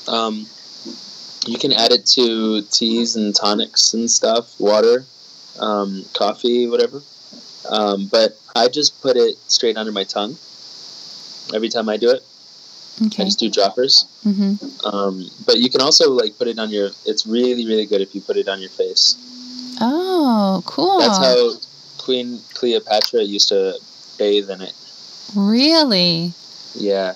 [0.09, 0.47] um,
[1.47, 5.05] you can add it to teas and tonics and stuff, water,
[5.59, 7.03] um, coffee, whatever.
[7.69, 10.37] Um, but I just put it straight under my tongue
[11.55, 12.23] every time I do it.
[13.01, 14.07] I just do droppers.
[14.23, 14.55] hmm
[14.85, 16.91] Um, but you can also like put it on your.
[17.05, 19.17] It's really really good if you put it on your face.
[19.81, 20.99] Oh, cool.
[21.01, 21.53] That's how
[21.99, 23.79] Queen Cleopatra used to
[24.19, 24.73] bathe in it.
[25.35, 26.33] really?
[26.75, 27.15] Yeah,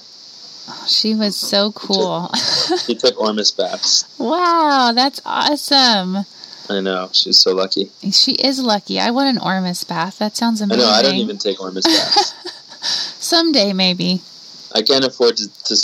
[0.69, 2.31] Oh, she was so cool.
[2.87, 4.05] she took Ormus baths.
[4.19, 6.25] wow, that's awesome.
[6.69, 7.91] I know she's so lucky.
[8.13, 9.01] She is lucky.
[9.01, 10.19] I want an Ormus bath.
[10.19, 10.85] That sounds amazing.
[10.85, 12.35] I know I don't even take Ormus baths.
[13.19, 14.21] Someday, maybe.
[14.75, 15.77] I can't afford to, to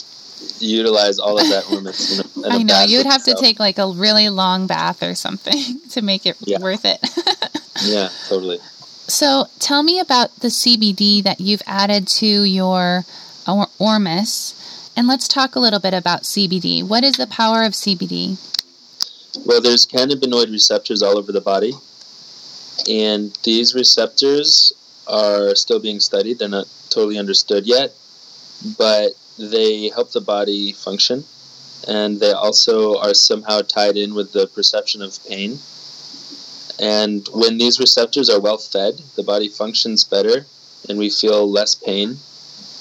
[0.61, 2.19] utilize all of that Ormus.
[2.19, 2.67] In a, in I know.
[2.69, 6.27] bath You would have to take like a really long bath or something to make
[6.27, 6.59] it Yeah.
[6.61, 6.99] worth it.
[7.85, 8.59] Yeah, totally.
[9.07, 13.05] so, tell me about the CBD that you've added to your
[13.47, 14.91] or- Ormus.
[14.97, 16.83] And let's talk a little bit about CBD.
[16.83, 18.39] What is the power of CBD?
[19.45, 21.75] Well, there's cannabinoid receptors all over the body,
[22.89, 24.73] and these receptors
[25.07, 26.39] are still being studied.
[26.39, 27.93] They're not totally understood yet,
[28.79, 31.25] but they help the body function,
[31.87, 35.59] and they also are somehow tied in with the perception of pain.
[36.79, 40.47] And when these receptors are well fed, the body functions better,
[40.89, 42.19] and we feel less pain.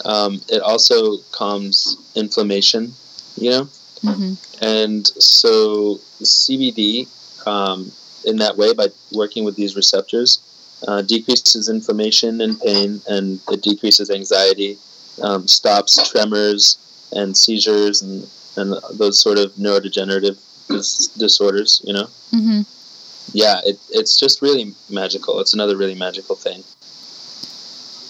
[0.04, 2.94] Um, it also calms inflammation,
[3.38, 3.70] you know.
[4.02, 7.08] hmm And so CBD,
[7.48, 7.92] um,
[8.24, 10.40] in that way, by working with these receptors,
[10.88, 14.78] uh, decreases inflammation and pain, and it decreases anxiety,
[15.21, 16.78] um, stops tremors
[17.12, 21.82] and seizures, and, and those sort of neurodegenerative dis- disorders.
[21.84, 22.62] You know, hmm
[23.34, 25.39] yeah, it, it's just really magical.
[25.39, 26.63] It's another really magical thing.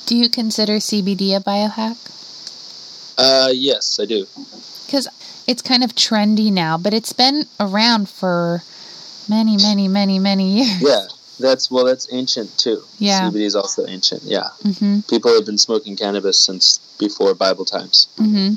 [0.05, 1.97] Do you consider CBD a biohack?
[3.17, 4.27] Uh, yes, I do.
[4.85, 5.07] Because
[5.47, 8.61] it's kind of trendy now, but it's been around for
[9.27, 10.81] many, many, many, many years.
[10.81, 11.07] Yeah,
[11.39, 12.83] that's well, that's ancient too.
[12.99, 13.29] Yeah.
[13.29, 14.23] CBD is also ancient.
[14.23, 18.07] Yeah, hmm people have been smoking cannabis since before Bible times.
[18.17, 18.55] hmm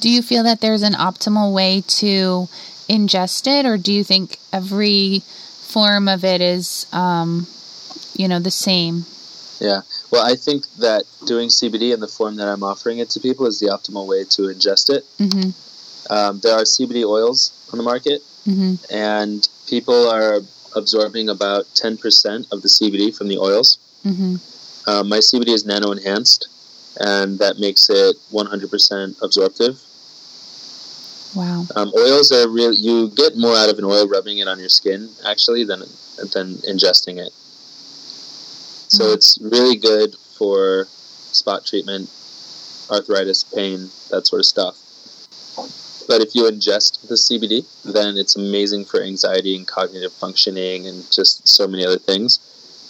[0.00, 2.48] Do you feel that there's an optimal way to
[2.88, 5.22] ingest it, or do you think every
[5.60, 7.46] form of it is, um,
[8.14, 9.04] you know, the same?
[9.60, 9.82] Yeah.
[10.10, 13.46] Well, I think that doing CBD in the form that I'm offering it to people
[13.46, 15.04] is the optimal way to ingest it.
[15.18, 15.50] hmm
[16.10, 20.40] Um, there are CBD oils on the market, hmm and people are
[20.74, 23.78] absorbing about 10% of the CBD from the oils.
[24.02, 24.36] hmm
[24.86, 26.48] Um, my CBD is nano enhanced,
[26.98, 29.78] and that makes it 100% absorptive.
[31.34, 31.66] Wow.
[31.76, 32.72] Um, oils are real.
[32.72, 35.80] You get more out of an oil rubbing it on your skin actually than
[36.32, 37.32] than ingesting it.
[38.88, 39.14] So Mhm.
[39.14, 40.88] it's really good for
[41.32, 42.08] spot treatment,
[42.90, 44.76] arthritis, pain, that sort of stuff.
[46.08, 51.04] But if you ingest the CBD, then it's amazing for anxiety and cognitive functioning and
[51.10, 52.38] just so many other things.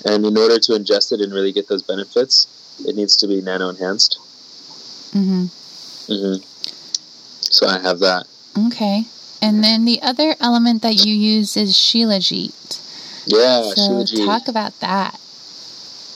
[0.04, 2.46] And in order to ingest it and really get those benefits,
[2.86, 4.18] it needs to be nano enhanced.
[5.12, 5.46] hmm
[6.06, 6.36] hmm
[7.40, 8.26] So I have that.
[8.66, 9.04] Okay.
[9.42, 12.52] And then the other element that you use is Shilajit.
[13.26, 14.26] Yeah, so Shilajit.
[14.26, 15.18] talk about that.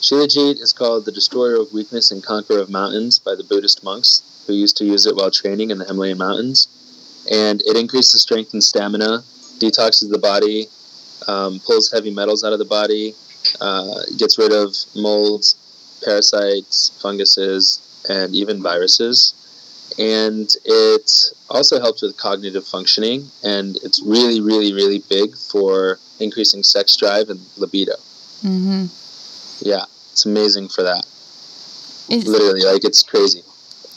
[0.01, 4.21] Shilajit is called the destroyer of weakness and conqueror of mountains by the Buddhist monks
[4.45, 6.67] who used to use it while training in the Himalayan mountains.
[7.31, 9.23] And it increases strength and stamina,
[9.59, 10.67] detoxes the body,
[11.27, 13.15] um, pulls heavy metals out of the body,
[13.61, 15.55] uh, gets rid of molds,
[16.03, 19.33] parasites, funguses, and even viruses.
[19.97, 21.11] And it
[21.49, 27.29] also helps with cognitive functioning, and it's really, really, really big for increasing sex drive
[27.29, 27.93] and libido.
[28.41, 28.85] hmm
[29.61, 31.05] Yeah, it's amazing for that.
[32.09, 33.43] Is, Literally, like it's crazy.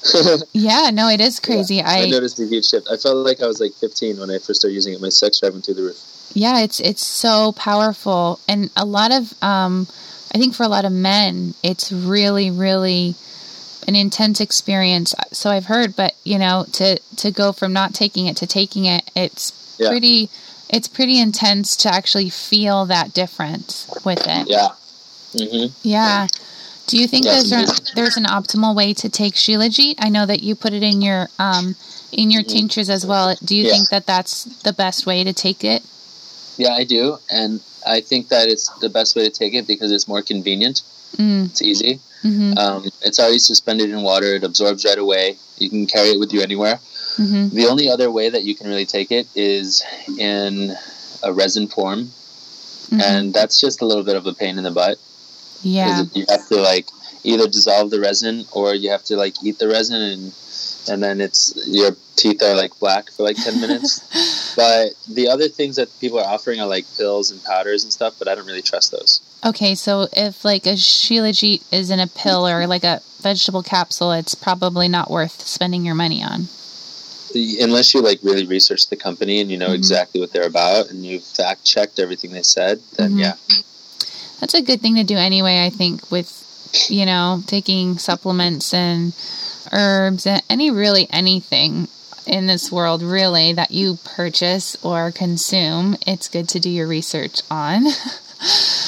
[0.52, 1.80] yeah, no, it is crazy.
[1.82, 2.88] I, I noticed a huge shift.
[2.90, 5.00] I felt like I was like 15 when I first started using it.
[5.00, 6.30] My sex drive went through the roof.
[6.34, 9.86] yeah, it's it's so powerful, and a lot of um,
[10.34, 13.14] I think for a lot of men, it's really, really
[13.86, 15.14] an intense experience.
[15.32, 18.84] So I've heard, but you know, to to go from not taking it to taking
[18.84, 19.88] it, it's Yeah.
[19.90, 20.28] pretty.
[20.70, 24.48] It's pretty intense to actually feel that difference with it.
[24.48, 24.68] Yeah.
[25.32, 26.26] hmm Yeah.
[26.88, 29.96] Do you think there's a, there's an optimal way to take Shilajit?
[29.98, 31.76] I know that you put it in your um
[32.12, 32.48] in your Mhm.
[32.48, 33.36] tinctures as well.
[33.44, 33.72] Do you Yeah.
[33.72, 35.82] think that that's the best way to take it?
[36.56, 39.92] Yeah, I do, and I think that it's the best way to take it because
[39.92, 40.80] it's more convenient.
[41.18, 41.50] Mm.
[41.50, 42.00] It's easy.
[42.24, 42.58] Mhm.
[42.58, 44.34] Um, it's already suspended in water.
[44.36, 45.36] It absorbs right away.
[45.58, 46.80] You can carry it with you anywhere.
[47.18, 47.50] Mhm.
[47.52, 49.82] The only other way that you can really take it is
[50.18, 50.74] in
[51.22, 52.10] a resin form,
[52.90, 53.02] Mhm.
[53.02, 54.98] and that's just a little bit of a pain in the butt.
[55.62, 56.04] Yeah.
[56.14, 56.86] you have to like
[57.24, 60.34] either dissolve the resin or you have to like eat the resin and
[60.88, 65.48] and then it's your teeth are like black for like 10 minutes but the other
[65.48, 68.46] things that people are offering are like pills and powders and stuff but i don't
[68.46, 72.82] really trust those Okay, so if like a Shilajit is in a pill or like
[72.82, 76.48] a vegetable capsule, it's probably not worth spending your money on.
[77.34, 79.74] Unless you like really research the company and you know Mhm.
[79.76, 83.18] exactly what they're about and you fact checked everything they said, then Mhm.
[83.20, 83.34] yeah.
[84.40, 89.14] That's a good thing to do anyway, I think, with, you know, taking supplements and
[89.72, 91.88] herbs and any really anything
[92.26, 95.96] in this world, really, that you purchase or consume.
[96.06, 97.84] It's good to do your research on.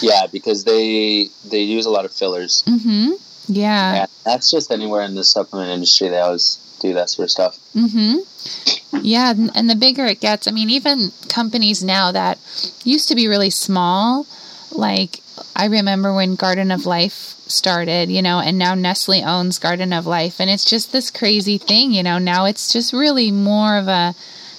[0.01, 2.63] Yeah, because they they use a lot of fillers.
[2.67, 3.15] mm-hmm.
[3.49, 4.03] Yeah.
[4.03, 6.09] And that's just anywhere in the supplement industry.
[6.09, 7.59] They always do that sort of stuff.
[7.75, 8.99] Mm-hmm.
[9.03, 12.39] Yeah, and the bigger it gets, I mean, even companies now that
[12.85, 14.27] used to be really small,
[14.73, 15.21] like
[15.57, 20.07] I remember when Garden of Life started, you know, and now Nestle owns Garden of
[20.07, 22.19] Life, and it's just this crazy thing, you know.
[22.19, 24.15] Now it's just really more of a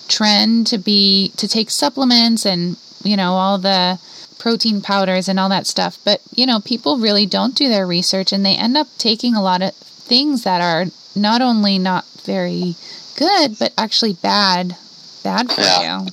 [0.07, 3.97] trend to be to take supplements and you know all the
[4.39, 5.97] protein powders and all that stuff.
[6.03, 9.41] But you know, people really don't do their research, and they end up taking a
[9.41, 12.75] lot of things that are not only not very
[13.17, 14.75] good, but actually bad,
[15.23, 16.01] bad for Yeah.
[16.01, 16.07] you.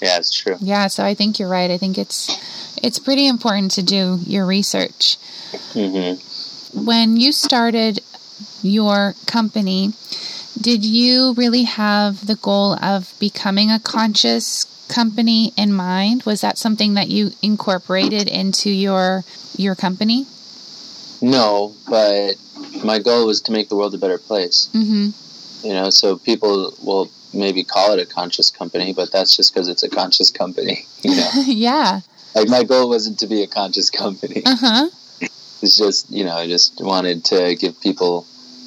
[0.00, 0.56] Yeah, it's true.
[0.60, 1.70] Yeah, so I think you're right.
[1.70, 2.28] I think it's
[2.86, 5.16] it's pretty important to do your research.
[5.72, 6.14] hmm
[6.72, 8.00] When you started
[8.62, 9.92] your company,
[10.60, 16.22] did you really have the goal of becoming a conscious company in mind?
[16.22, 19.24] Was that something that you incorporated into your
[19.56, 20.26] your company?
[21.20, 22.36] No, but
[22.84, 24.68] my goal was to make the world a better place.
[24.72, 25.12] Mhm.
[25.64, 29.68] You know, so people will maybe call it a conscious company, but that's just because
[29.68, 30.86] it's a conscious company.
[31.02, 32.00] You know, yeah.
[32.36, 34.42] Like my goal wasn't to be a conscious company.
[34.44, 34.88] Uh-huh.
[35.62, 38.26] It's just you know, I just wanted to give people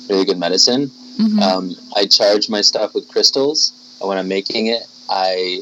[0.09, 0.91] really good medicine.
[1.17, 1.41] Mhm.
[1.41, 3.71] Um, I charge my stuff with crystals.
[3.99, 5.61] When I'm making it, I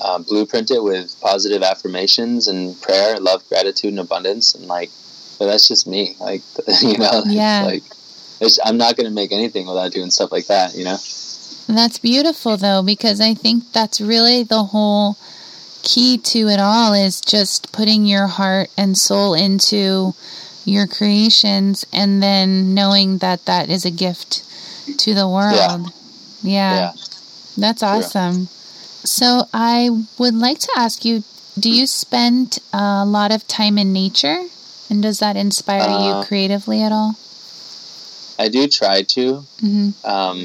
[0.00, 4.54] uh, blueprint it with positive affirmations and prayer, love, gratitude, and abundance.
[4.54, 4.90] And like,
[5.38, 6.16] but that's just me.
[6.20, 6.42] Like,
[6.80, 7.62] you know, Yeah.
[7.66, 7.82] like
[8.40, 10.74] it's, I'm not going to make anything without doing stuff like that.
[10.74, 10.96] You know?
[11.68, 15.16] That's beautiful though, because I think that's really the whole
[15.82, 20.14] key to it all is just putting your heart and soul into
[20.64, 24.44] your creations and then knowing that that is a gift
[24.98, 25.92] to the world.
[26.42, 26.74] Yeah.
[26.74, 26.92] Yeah.
[27.56, 28.46] That's awesome.
[29.04, 31.24] So I would like to ask you,
[31.58, 34.46] do you spend a lot of time in nature?
[34.88, 37.16] And does that inspire Uh, you creatively at all?
[38.44, 39.24] I do try to.
[39.60, 40.38] hmm Um,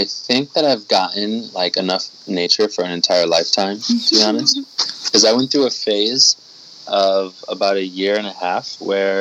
[0.00, 4.54] I think that I've gotten like enough nature for an entire lifetime, to be honest.
[5.04, 6.24] Because I went through a phase
[6.88, 7.26] of
[7.56, 9.20] about a year and a half where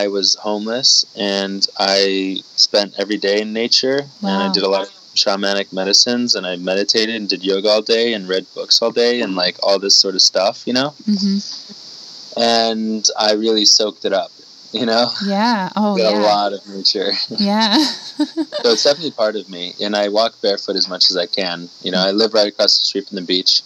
[0.00, 4.82] I was homeless and I spent every day in nature and I did a lot
[4.86, 4.90] of
[5.22, 9.14] shamanic medicines and I meditated and did yoga all day and read books all day
[9.22, 10.90] and like all this sort of stuff, you know?
[11.12, 11.38] hmm
[12.36, 14.30] And I really soaked it up,
[14.76, 15.10] you know?
[15.24, 15.70] Yeah.
[15.76, 16.22] Oh, Got a yeah.
[16.24, 17.12] lot of nature.
[17.38, 17.76] Yeah.
[18.62, 21.68] So it's definitely part of me, and I walk barefoot as much as I can.
[21.82, 23.60] You know, I live right across the street from the beach,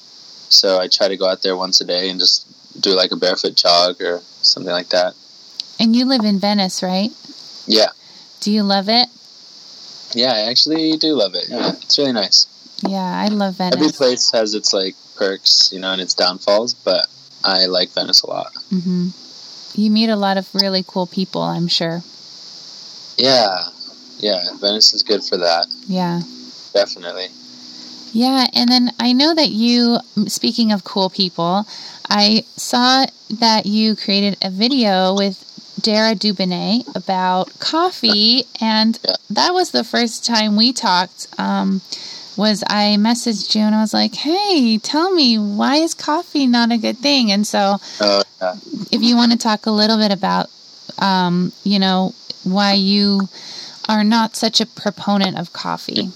[0.51, 2.45] so I try to go out there once a day and just
[2.83, 5.15] do like a barefoot jog or something like that.
[5.79, 7.11] and you live in Venice, right?
[7.67, 7.91] Yeah,
[8.41, 9.09] Do you love it?
[10.13, 11.49] yeah, I actually do love it.
[11.49, 12.47] Yeah, it's really nice.
[12.83, 13.79] Yeah, I love Venice.
[13.81, 17.07] Every place has its like perks, you know, and its downfalls, but
[17.45, 18.53] I like Venice a lot.
[18.69, 19.09] hmm
[19.75, 22.03] You meet a lot of really cool people, I'm sure.
[23.17, 23.69] Yeah,
[24.19, 26.23] yeah, Venice is good for that, Yeah.
[26.73, 27.29] definitely.
[28.13, 31.67] Yeah, and then I know that you, speaking of cool people,
[32.09, 33.07] I saw
[33.39, 35.45] that you created a video with
[35.81, 39.15] Dara Dubonnet about coffee, and Yeah.
[39.31, 41.29] that was the first time we talked.
[41.39, 41.81] Um,
[42.41, 46.73] was I messaged you and I was like, "Hey, tell me why is coffee not
[46.73, 48.57] a good thing?" And so, yeah.
[48.91, 50.49] if you want to talk a little bit about,
[50.99, 53.29] um, you know, why you
[53.89, 56.11] are not such a proponent of coffee.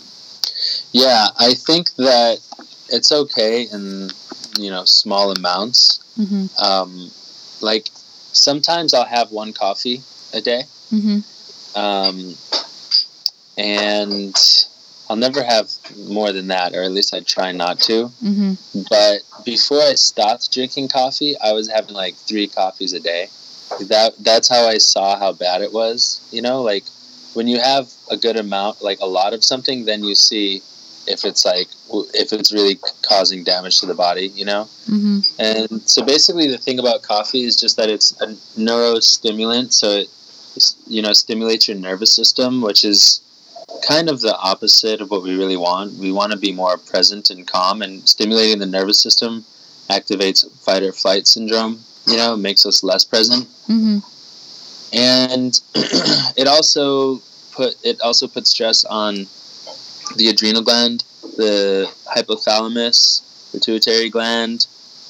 [0.92, 2.40] yeah, I think that
[2.88, 4.10] it's okay in
[4.58, 6.00] you know small amounts.
[6.16, 7.10] hmm um,
[7.60, 7.90] like
[8.32, 10.02] sometimes I'll have one coffee
[10.32, 11.18] a day, hmm
[11.76, 12.34] um,
[13.58, 14.34] and
[15.08, 15.70] I'll never have
[16.08, 18.06] more than that, or at least I try not to.
[18.08, 18.54] hmm
[18.88, 23.28] But before I stopped drinking coffee, I was having like three coffees a day.
[23.88, 26.20] That that's how I saw how bad it was.
[26.30, 26.84] You know, like
[27.34, 30.62] when you have a good amount, like a lot of something, then you see
[31.06, 31.68] if it's like
[32.14, 34.28] if it's really causing damage to the body.
[34.28, 34.68] You know.
[34.86, 38.28] hmm And so basically, the thing about coffee is just that it's a
[38.58, 40.08] neurostimulant, so it
[40.86, 43.20] you know stimulates your nervous system, which is
[43.86, 45.94] kind of the opposite of what we really want.
[45.98, 49.44] We want to be more present and calm, and stimulating the nervous system
[49.90, 53.46] activates fight or flight syndrome, You know, makes us less present.
[53.66, 53.98] hmm
[54.92, 55.60] and
[56.36, 57.20] it also
[57.52, 59.26] put it also puts stress on
[60.16, 61.02] the adrenal gland,
[61.36, 63.22] the hypothalamus,
[63.52, 64.66] pituitary gland,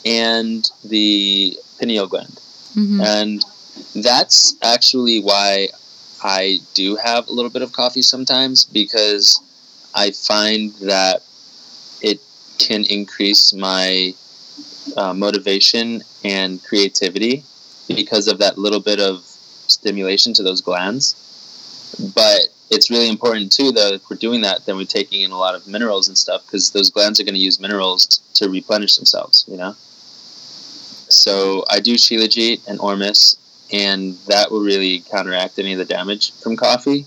[0.07, 2.41] and the pineal gland.
[2.75, 3.45] hmm And
[3.95, 5.69] that's actually why
[6.25, 9.41] I do have a little bit of coffee sometimes because
[9.95, 11.23] I find that
[12.01, 12.19] it
[12.59, 14.15] can increase my
[14.97, 17.45] uh, motivation and creativity
[17.89, 21.15] because of that little bit of stimulation to those glands.
[22.15, 25.39] But it's really important too, though, if we're doing that, then we're taking in a
[25.39, 28.97] lot of minerals and stuff because those glands are going to use minerals to replenish
[28.97, 29.75] themselves, you know?
[31.09, 33.37] So I do Shilajit and Ormus,
[33.73, 37.07] and that will really counteract any of the damage from coffee.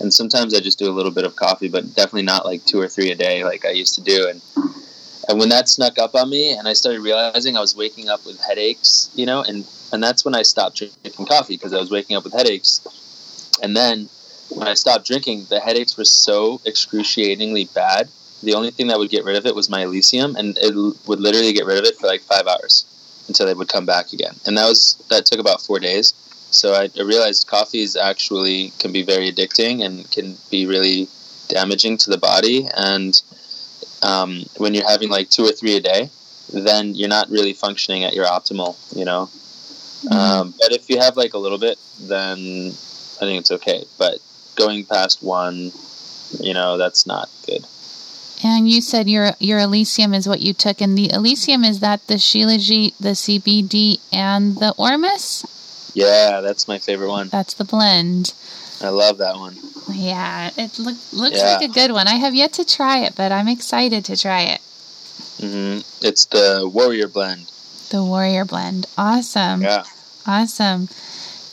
[0.00, 2.80] And sometimes I just do a little bit of coffee, but definitely not like two
[2.80, 4.28] or three a day like I used to do.
[4.28, 4.40] And
[5.28, 8.24] and when that snuck up on me, and I started realizing I was waking up
[8.24, 11.90] with headaches, you know, and and that's when I stopped drinking coffee because I was
[11.90, 12.80] waking up with headaches.
[13.62, 14.08] And then
[14.50, 18.08] when I stopped drinking, the headaches were so excruciatingly bad.
[18.42, 20.74] The only thing that would get rid of it was my Elysium, and it
[21.06, 22.86] would literally get rid of it for like five hours
[23.28, 24.34] until they would come back again.
[24.46, 26.14] And that was that took about four days.
[26.50, 31.08] So I, I realized coffee is actually can be very addicting and can be really
[31.48, 32.66] damaging to the body.
[32.76, 33.20] And
[34.02, 36.10] um, when you're having like two or three a day,
[36.52, 39.28] then you're not really functioning at your optimal, you know.
[40.10, 43.84] Um, but if you have like a little bit, then I think it's okay.
[43.98, 44.18] But
[44.56, 45.72] going past one,
[46.40, 47.64] you know, that's not good.
[48.42, 52.06] And you said your your Elysium is what you took, and the Elysium is that
[52.06, 55.44] the Shilajit, the CBD, and the Ormus.
[55.94, 57.28] Yeah, that's my favorite one.
[57.28, 58.34] That's the blend.
[58.80, 59.56] I love that one.
[59.90, 61.54] Yeah, it look, looks Yeah.
[61.56, 62.06] like a good one.
[62.06, 64.60] I have yet to try it, but I'm excited to try it.
[65.40, 66.06] Mm-hmm.
[66.06, 67.50] It's the Warrior Blend.
[67.90, 68.86] The Warrior Blend.
[68.96, 69.62] Awesome.
[69.62, 69.82] Yeah.
[70.26, 70.88] Awesome.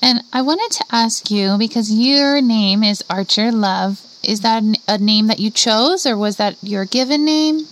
[0.02, 4.02] And I wanted to ask you because your name is Archer Love.
[4.26, 7.67] Is that a name that you chose, or was that your given name?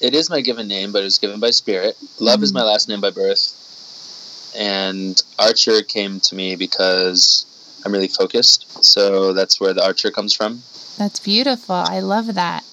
[0.00, 1.96] It is my given name, but it was given by spirit.
[2.18, 2.56] Love is Mhm.
[2.56, 3.52] my last name by birth.
[4.56, 7.46] And Archer came to me because
[7.84, 8.66] I'm really focused.
[8.84, 10.62] So that's where the Archer comes from.
[10.98, 11.76] That's beautiful.
[11.76, 12.64] I love that.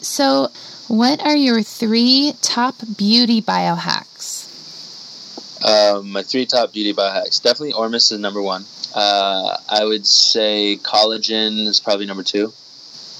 [0.00, 0.50] So,
[0.86, 4.44] what are your three top beauty biohacks?
[5.64, 7.42] Um, my three top beauty biohacks.
[7.42, 8.64] Definitely Ormus is number one.
[8.94, 12.52] Uh, I would say collagen is probably number two.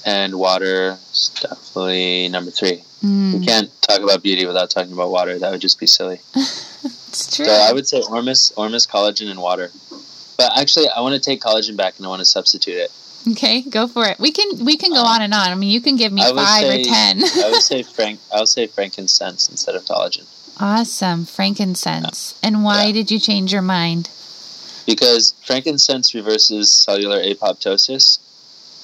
[0.07, 2.83] And water is definitely number three.
[3.03, 5.37] Mm, We can't talk about beauty without talking about water.
[5.37, 6.21] That would just be silly.
[6.35, 7.45] it's true.
[7.45, 9.69] So I would say Ormus, Ormus, collagen, and water.
[10.37, 12.91] But actually, I want to take collagen back and I want to substitute it.
[13.31, 14.17] okay, go for it.
[14.17, 15.49] We can we can go Uh, on and on.
[15.49, 17.23] I mean, you can give me five say- or ten.
[17.23, 18.21] I would say frank.
[18.33, 20.25] I would say frankincense instead of collagen
[20.59, 22.33] awesome, frankincense.
[22.41, 22.93] And why Yeah.
[22.93, 24.09] did you change your mind?
[24.87, 28.19] because frankincense reverses cellular apoptosis,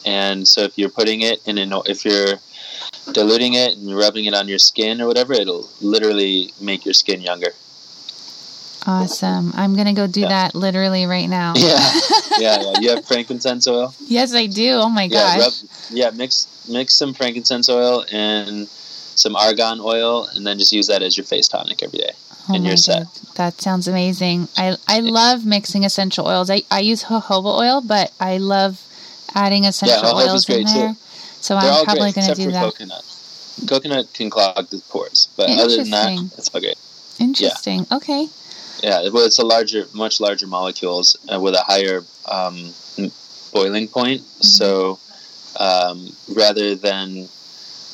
[0.05, 2.35] and so if you're putting it in an if you're
[3.11, 6.93] diluting it and you're rubbing it on your skin or whatever, it'll literally make your
[6.93, 7.51] skin younger.
[8.85, 9.53] Awesome.
[9.55, 10.29] I'm gonna go do Yeah.
[10.29, 11.53] that literally right now.
[11.55, 11.77] Yeah,
[12.37, 12.73] yeah, yeah.
[12.79, 13.93] You have frankincense oil.
[14.07, 14.71] Yes, I do.
[14.73, 15.39] Oh my Yeah, gosh.
[15.39, 15.53] rub,
[15.89, 16.09] yeah.
[16.09, 18.67] Mix mix some frankincense oil and
[19.15, 22.11] some argan oil, and then just use that as your face tonic every day.
[22.49, 23.03] Oh and you're set.
[23.05, 23.35] God.
[23.35, 24.49] That sounds amazing.
[24.57, 26.49] I I love mixing essential oils.
[26.49, 28.81] I, I use jojoba oil, but I love
[29.35, 30.73] adding essential jojoba's oils in great, too.
[30.73, 30.95] there.
[31.41, 32.63] So They're I'm probably going to do that.
[32.63, 33.03] coconut.
[33.67, 36.77] Coconut can clog the pores, but other than that, it's all great.
[37.19, 37.85] Interesting.
[37.89, 37.97] Yeah.
[37.97, 38.27] Okay.
[38.81, 42.73] Yeah, well, it's a larger, much larger molecules uh, with a higher um,
[43.53, 44.21] boiling point.
[44.21, 44.43] Mm-hmm.
[44.43, 44.99] So
[45.59, 47.27] um, rather than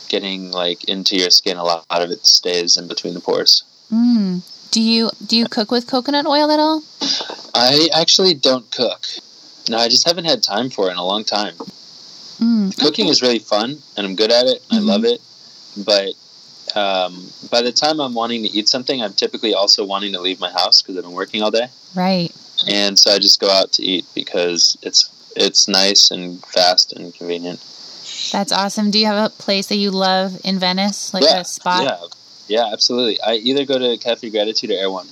[0.08, 3.64] getting like into your skin, a lot of it stays in between the pores.
[3.92, 4.42] Mm.
[4.72, 6.84] Do you do you cook with coconut oil at all?
[7.56, 9.06] I actually don't cook.
[9.70, 11.54] No, I just haven't had time for it in a long time.
[12.40, 12.78] Mm.
[12.80, 13.12] Cooking okay.
[13.12, 14.64] is really fun, and I'm good at it.
[14.72, 14.86] I Mhm.
[14.86, 15.22] love it,
[15.78, 16.14] but
[16.76, 20.40] um, by the time I'm wanting to eat something, I'm typically also wanting to leave
[20.40, 21.68] my house because I've been working all day.
[21.96, 22.32] right.
[22.68, 27.14] and so I just go out to eat because it's it's nice and fast and
[27.14, 27.60] convenient.
[28.34, 28.92] That's awesome.
[28.92, 31.84] Do you have a place that you love in Venice, like yeah, a spot?
[31.84, 31.98] yeah,
[32.58, 33.22] yeah, absolutely.
[33.22, 35.08] I either go to Cafe Gratitude or Erewhon.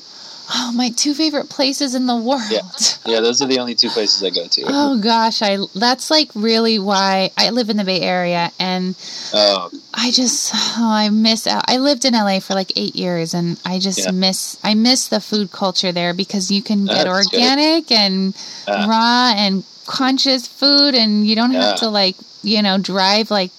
[0.49, 2.41] Oh, my two favorite places in the world.
[2.49, 2.61] Yeah.
[3.05, 4.61] Yeah, those are the only two places I go to.
[4.67, 8.95] Oh gosh, I that's like really why I live in the Bay Area and
[9.33, 11.65] Oh, I just oh, I miss out.
[11.67, 14.11] I lived in LA for like 8 years and I just Yeah.
[14.11, 17.33] miss I miss the food culture there because you can get That's good.
[17.35, 18.33] organic and
[18.67, 18.87] Yeah.
[18.87, 21.69] raw and conscious food and you don't Yeah.
[21.71, 23.51] have to like, you know, drive like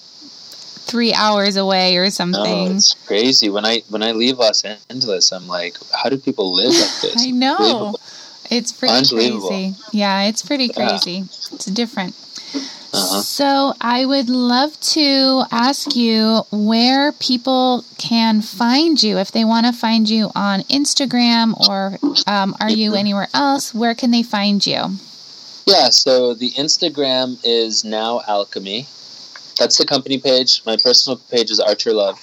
[0.89, 2.69] three hours away or something.
[2.69, 3.49] No, it's crazy.
[3.51, 7.15] When I when I leave Los Angeles, I'm like, how do people live like this?
[7.19, 7.95] I know.
[8.51, 9.75] It's pretty crazy.
[9.93, 10.89] Yeah, it's pretty Yeah.
[10.89, 11.25] crazy.
[11.53, 12.15] It's different.
[12.91, 13.21] Uh-huh.
[13.21, 19.67] So, I would love to ask you where people can find you if they want
[19.67, 23.75] to find you on Instagram or um, are you anywhere else?
[23.75, 24.97] Where can they find you?
[25.67, 28.87] Yeah, so the Instagram is now Alchemy.
[29.59, 30.63] That's the company page.
[30.65, 32.19] My personal page is Archer Love.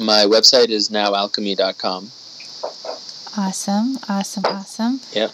[0.00, 2.10] My website is nowalchemy.com.
[3.36, 5.00] Awesome, awesome, awesome.
[5.12, 5.28] Yeah,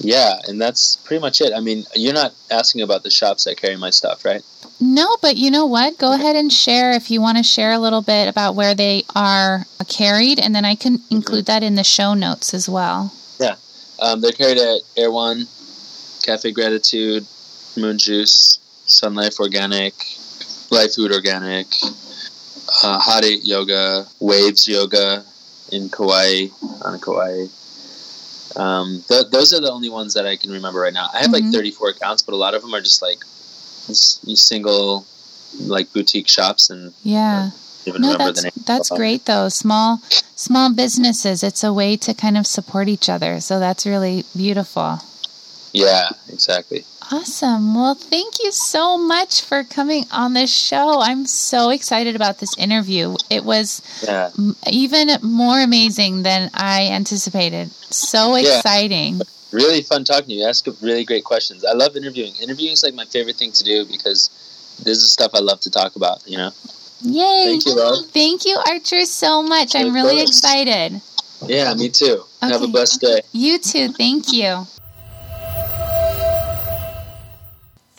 [0.00, 1.52] Yeah, and that's pretty much it.
[1.54, 4.42] I mean, you're not asking about the shops that carry my stuff, right?
[4.80, 5.98] No, but you know what?
[5.98, 9.04] Go ahead and share if you want to share a little bit about where they
[9.16, 13.12] are carried, and then I can include that in the show notes as well.
[13.40, 13.56] Yeah.
[14.00, 15.46] Um, they're carried at Erewhon,
[16.22, 17.26] Cafe Gratitude,
[17.76, 19.94] Moon Juice, Sun Life Organic,
[20.70, 21.66] Life Food Organic,
[22.82, 25.24] uh, Hot Eight Yoga, Waves Yoga
[25.72, 26.48] in Kauai,
[26.82, 27.46] on Kauai.
[28.56, 31.08] Um, th- those are the only ones that I can remember right now.
[31.12, 31.32] I have Mhm.
[31.34, 33.24] like 34 accounts, but a lot of them are just like
[33.88, 35.06] s- single,
[35.60, 37.50] like boutique shops, and Yeah.
[37.86, 38.52] No, that's the name.
[38.66, 39.48] that's great though.
[39.48, 40.00] Small
[40.36, 41.42] small businesses.
[41.42, 43.40] It's a way to kind of support each other.
[43.40, 45.00] So that's really beautiful.
[45.72, 46.84] Yeah, exactly.
[47.10, 47.74] Awesome.
[47.74, 51.00] Well, thank you so much for coming on this show.
[51.00, 53.16] I'm so excited about this interview.
[53.30, 54.30] It was Yeah.
[54.36, 57.70] m- even more amazing than I anticipated.
[57.90, 58.58] So Yeah.
[58.58, 59.22] exciting.
[59.50, 60.40] really fun talking to you.
[60.42, 61.64] You ask really great questions.
[61.64, 62.34] I love interviewing.
[62.36, 64.28] Interviewing is like my favorite thing to do because
[64.84, 66.20] this is stuff I love to talk about.
[66.26, 66.50] You know.
[67.00, 67.44] Yay.
[67.46, 68.04] Thank you, Rob.
[68.12, 69.74] Thank you, Archer, so much.
[69.74, 71.00] I'm really excited.
[71.46, 72.24] Yeah, me too.
[72.42, 73.22] Have a blessed day.
[73.32, 73.90] You too.
[73.92, 74.66] Thank you.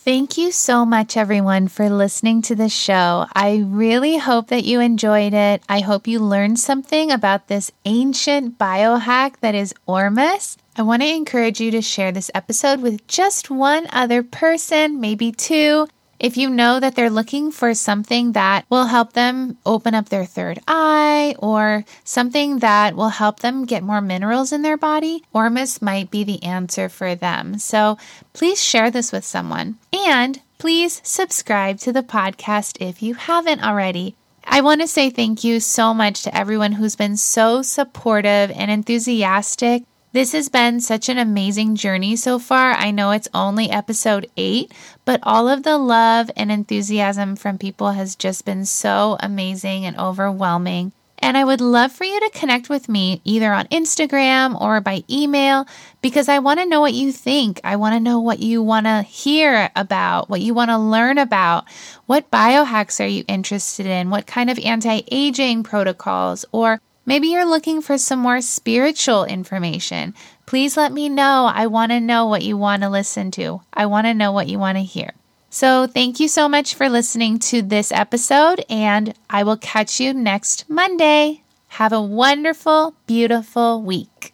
[0.01, 3.25] Thank you so much, everyone, for listening to the show.
[3.33, 5.61] I really hope that you enjoyed it.
[5.67, 10.55] I hope you learned something about this ancient biohack that is Ormus.
[10.77, 15.33] I want to encourage you to share this episode with just one other person, maybe
[15.33, 15.89] two.
[16.19, 20.25] If you know that they're looking for something that will help them open up their
[20.25, 25.81] third eye or something that will help them get more minerals in their body, Ormus
[25.81, 27.57] might be the answer for them.
[27.57, 27.97] So
[28.33, 29.77] please share this with someone.
[29.93, 34.15] And please subscribe to the podcast if you haven't already.
[34.43, 38.69] I want to say thank you so much to everyone who's been so supportive and
[38.69, 39.83] enthusiastic.
[40.11, 42.71] This has been such an amazing journey so far.
[42.71, 44.73] I know it's only episode eight,
[45.05, 49.95] but all of the love and enthusiasm from people has just been so amazing and
[49.99, 50.93] overwhelming.
[51.19, 55.03] And I would love for you to connect with me either on Instagram or by
[55.11, 55.67] email
[56.01, 57.61] because I want to know what you think.
[57.63, 61.19] I want to know what you want to hear about, what you want to learn
[61.19, 61.65] about.
[62.07, 64.09] What biohacks are you interested in?
[64.09, 66.45] What kind of anti aging protocols?
[66.51, 70.13] Or maybe you're looking for some more spiritual information.
[70.45, 71.49] Please let me know.
[71.53, 74.47] I want to know what you want to listen to, I want to know what
[74.47, 75.13] you want to hear.
[75.51, 80.13] So, thank you so much for listening to this episode, and I will catch you
[80.13, 81.41] next Monday.
[81.69, 84.31] Have a wonderful, beautiful week.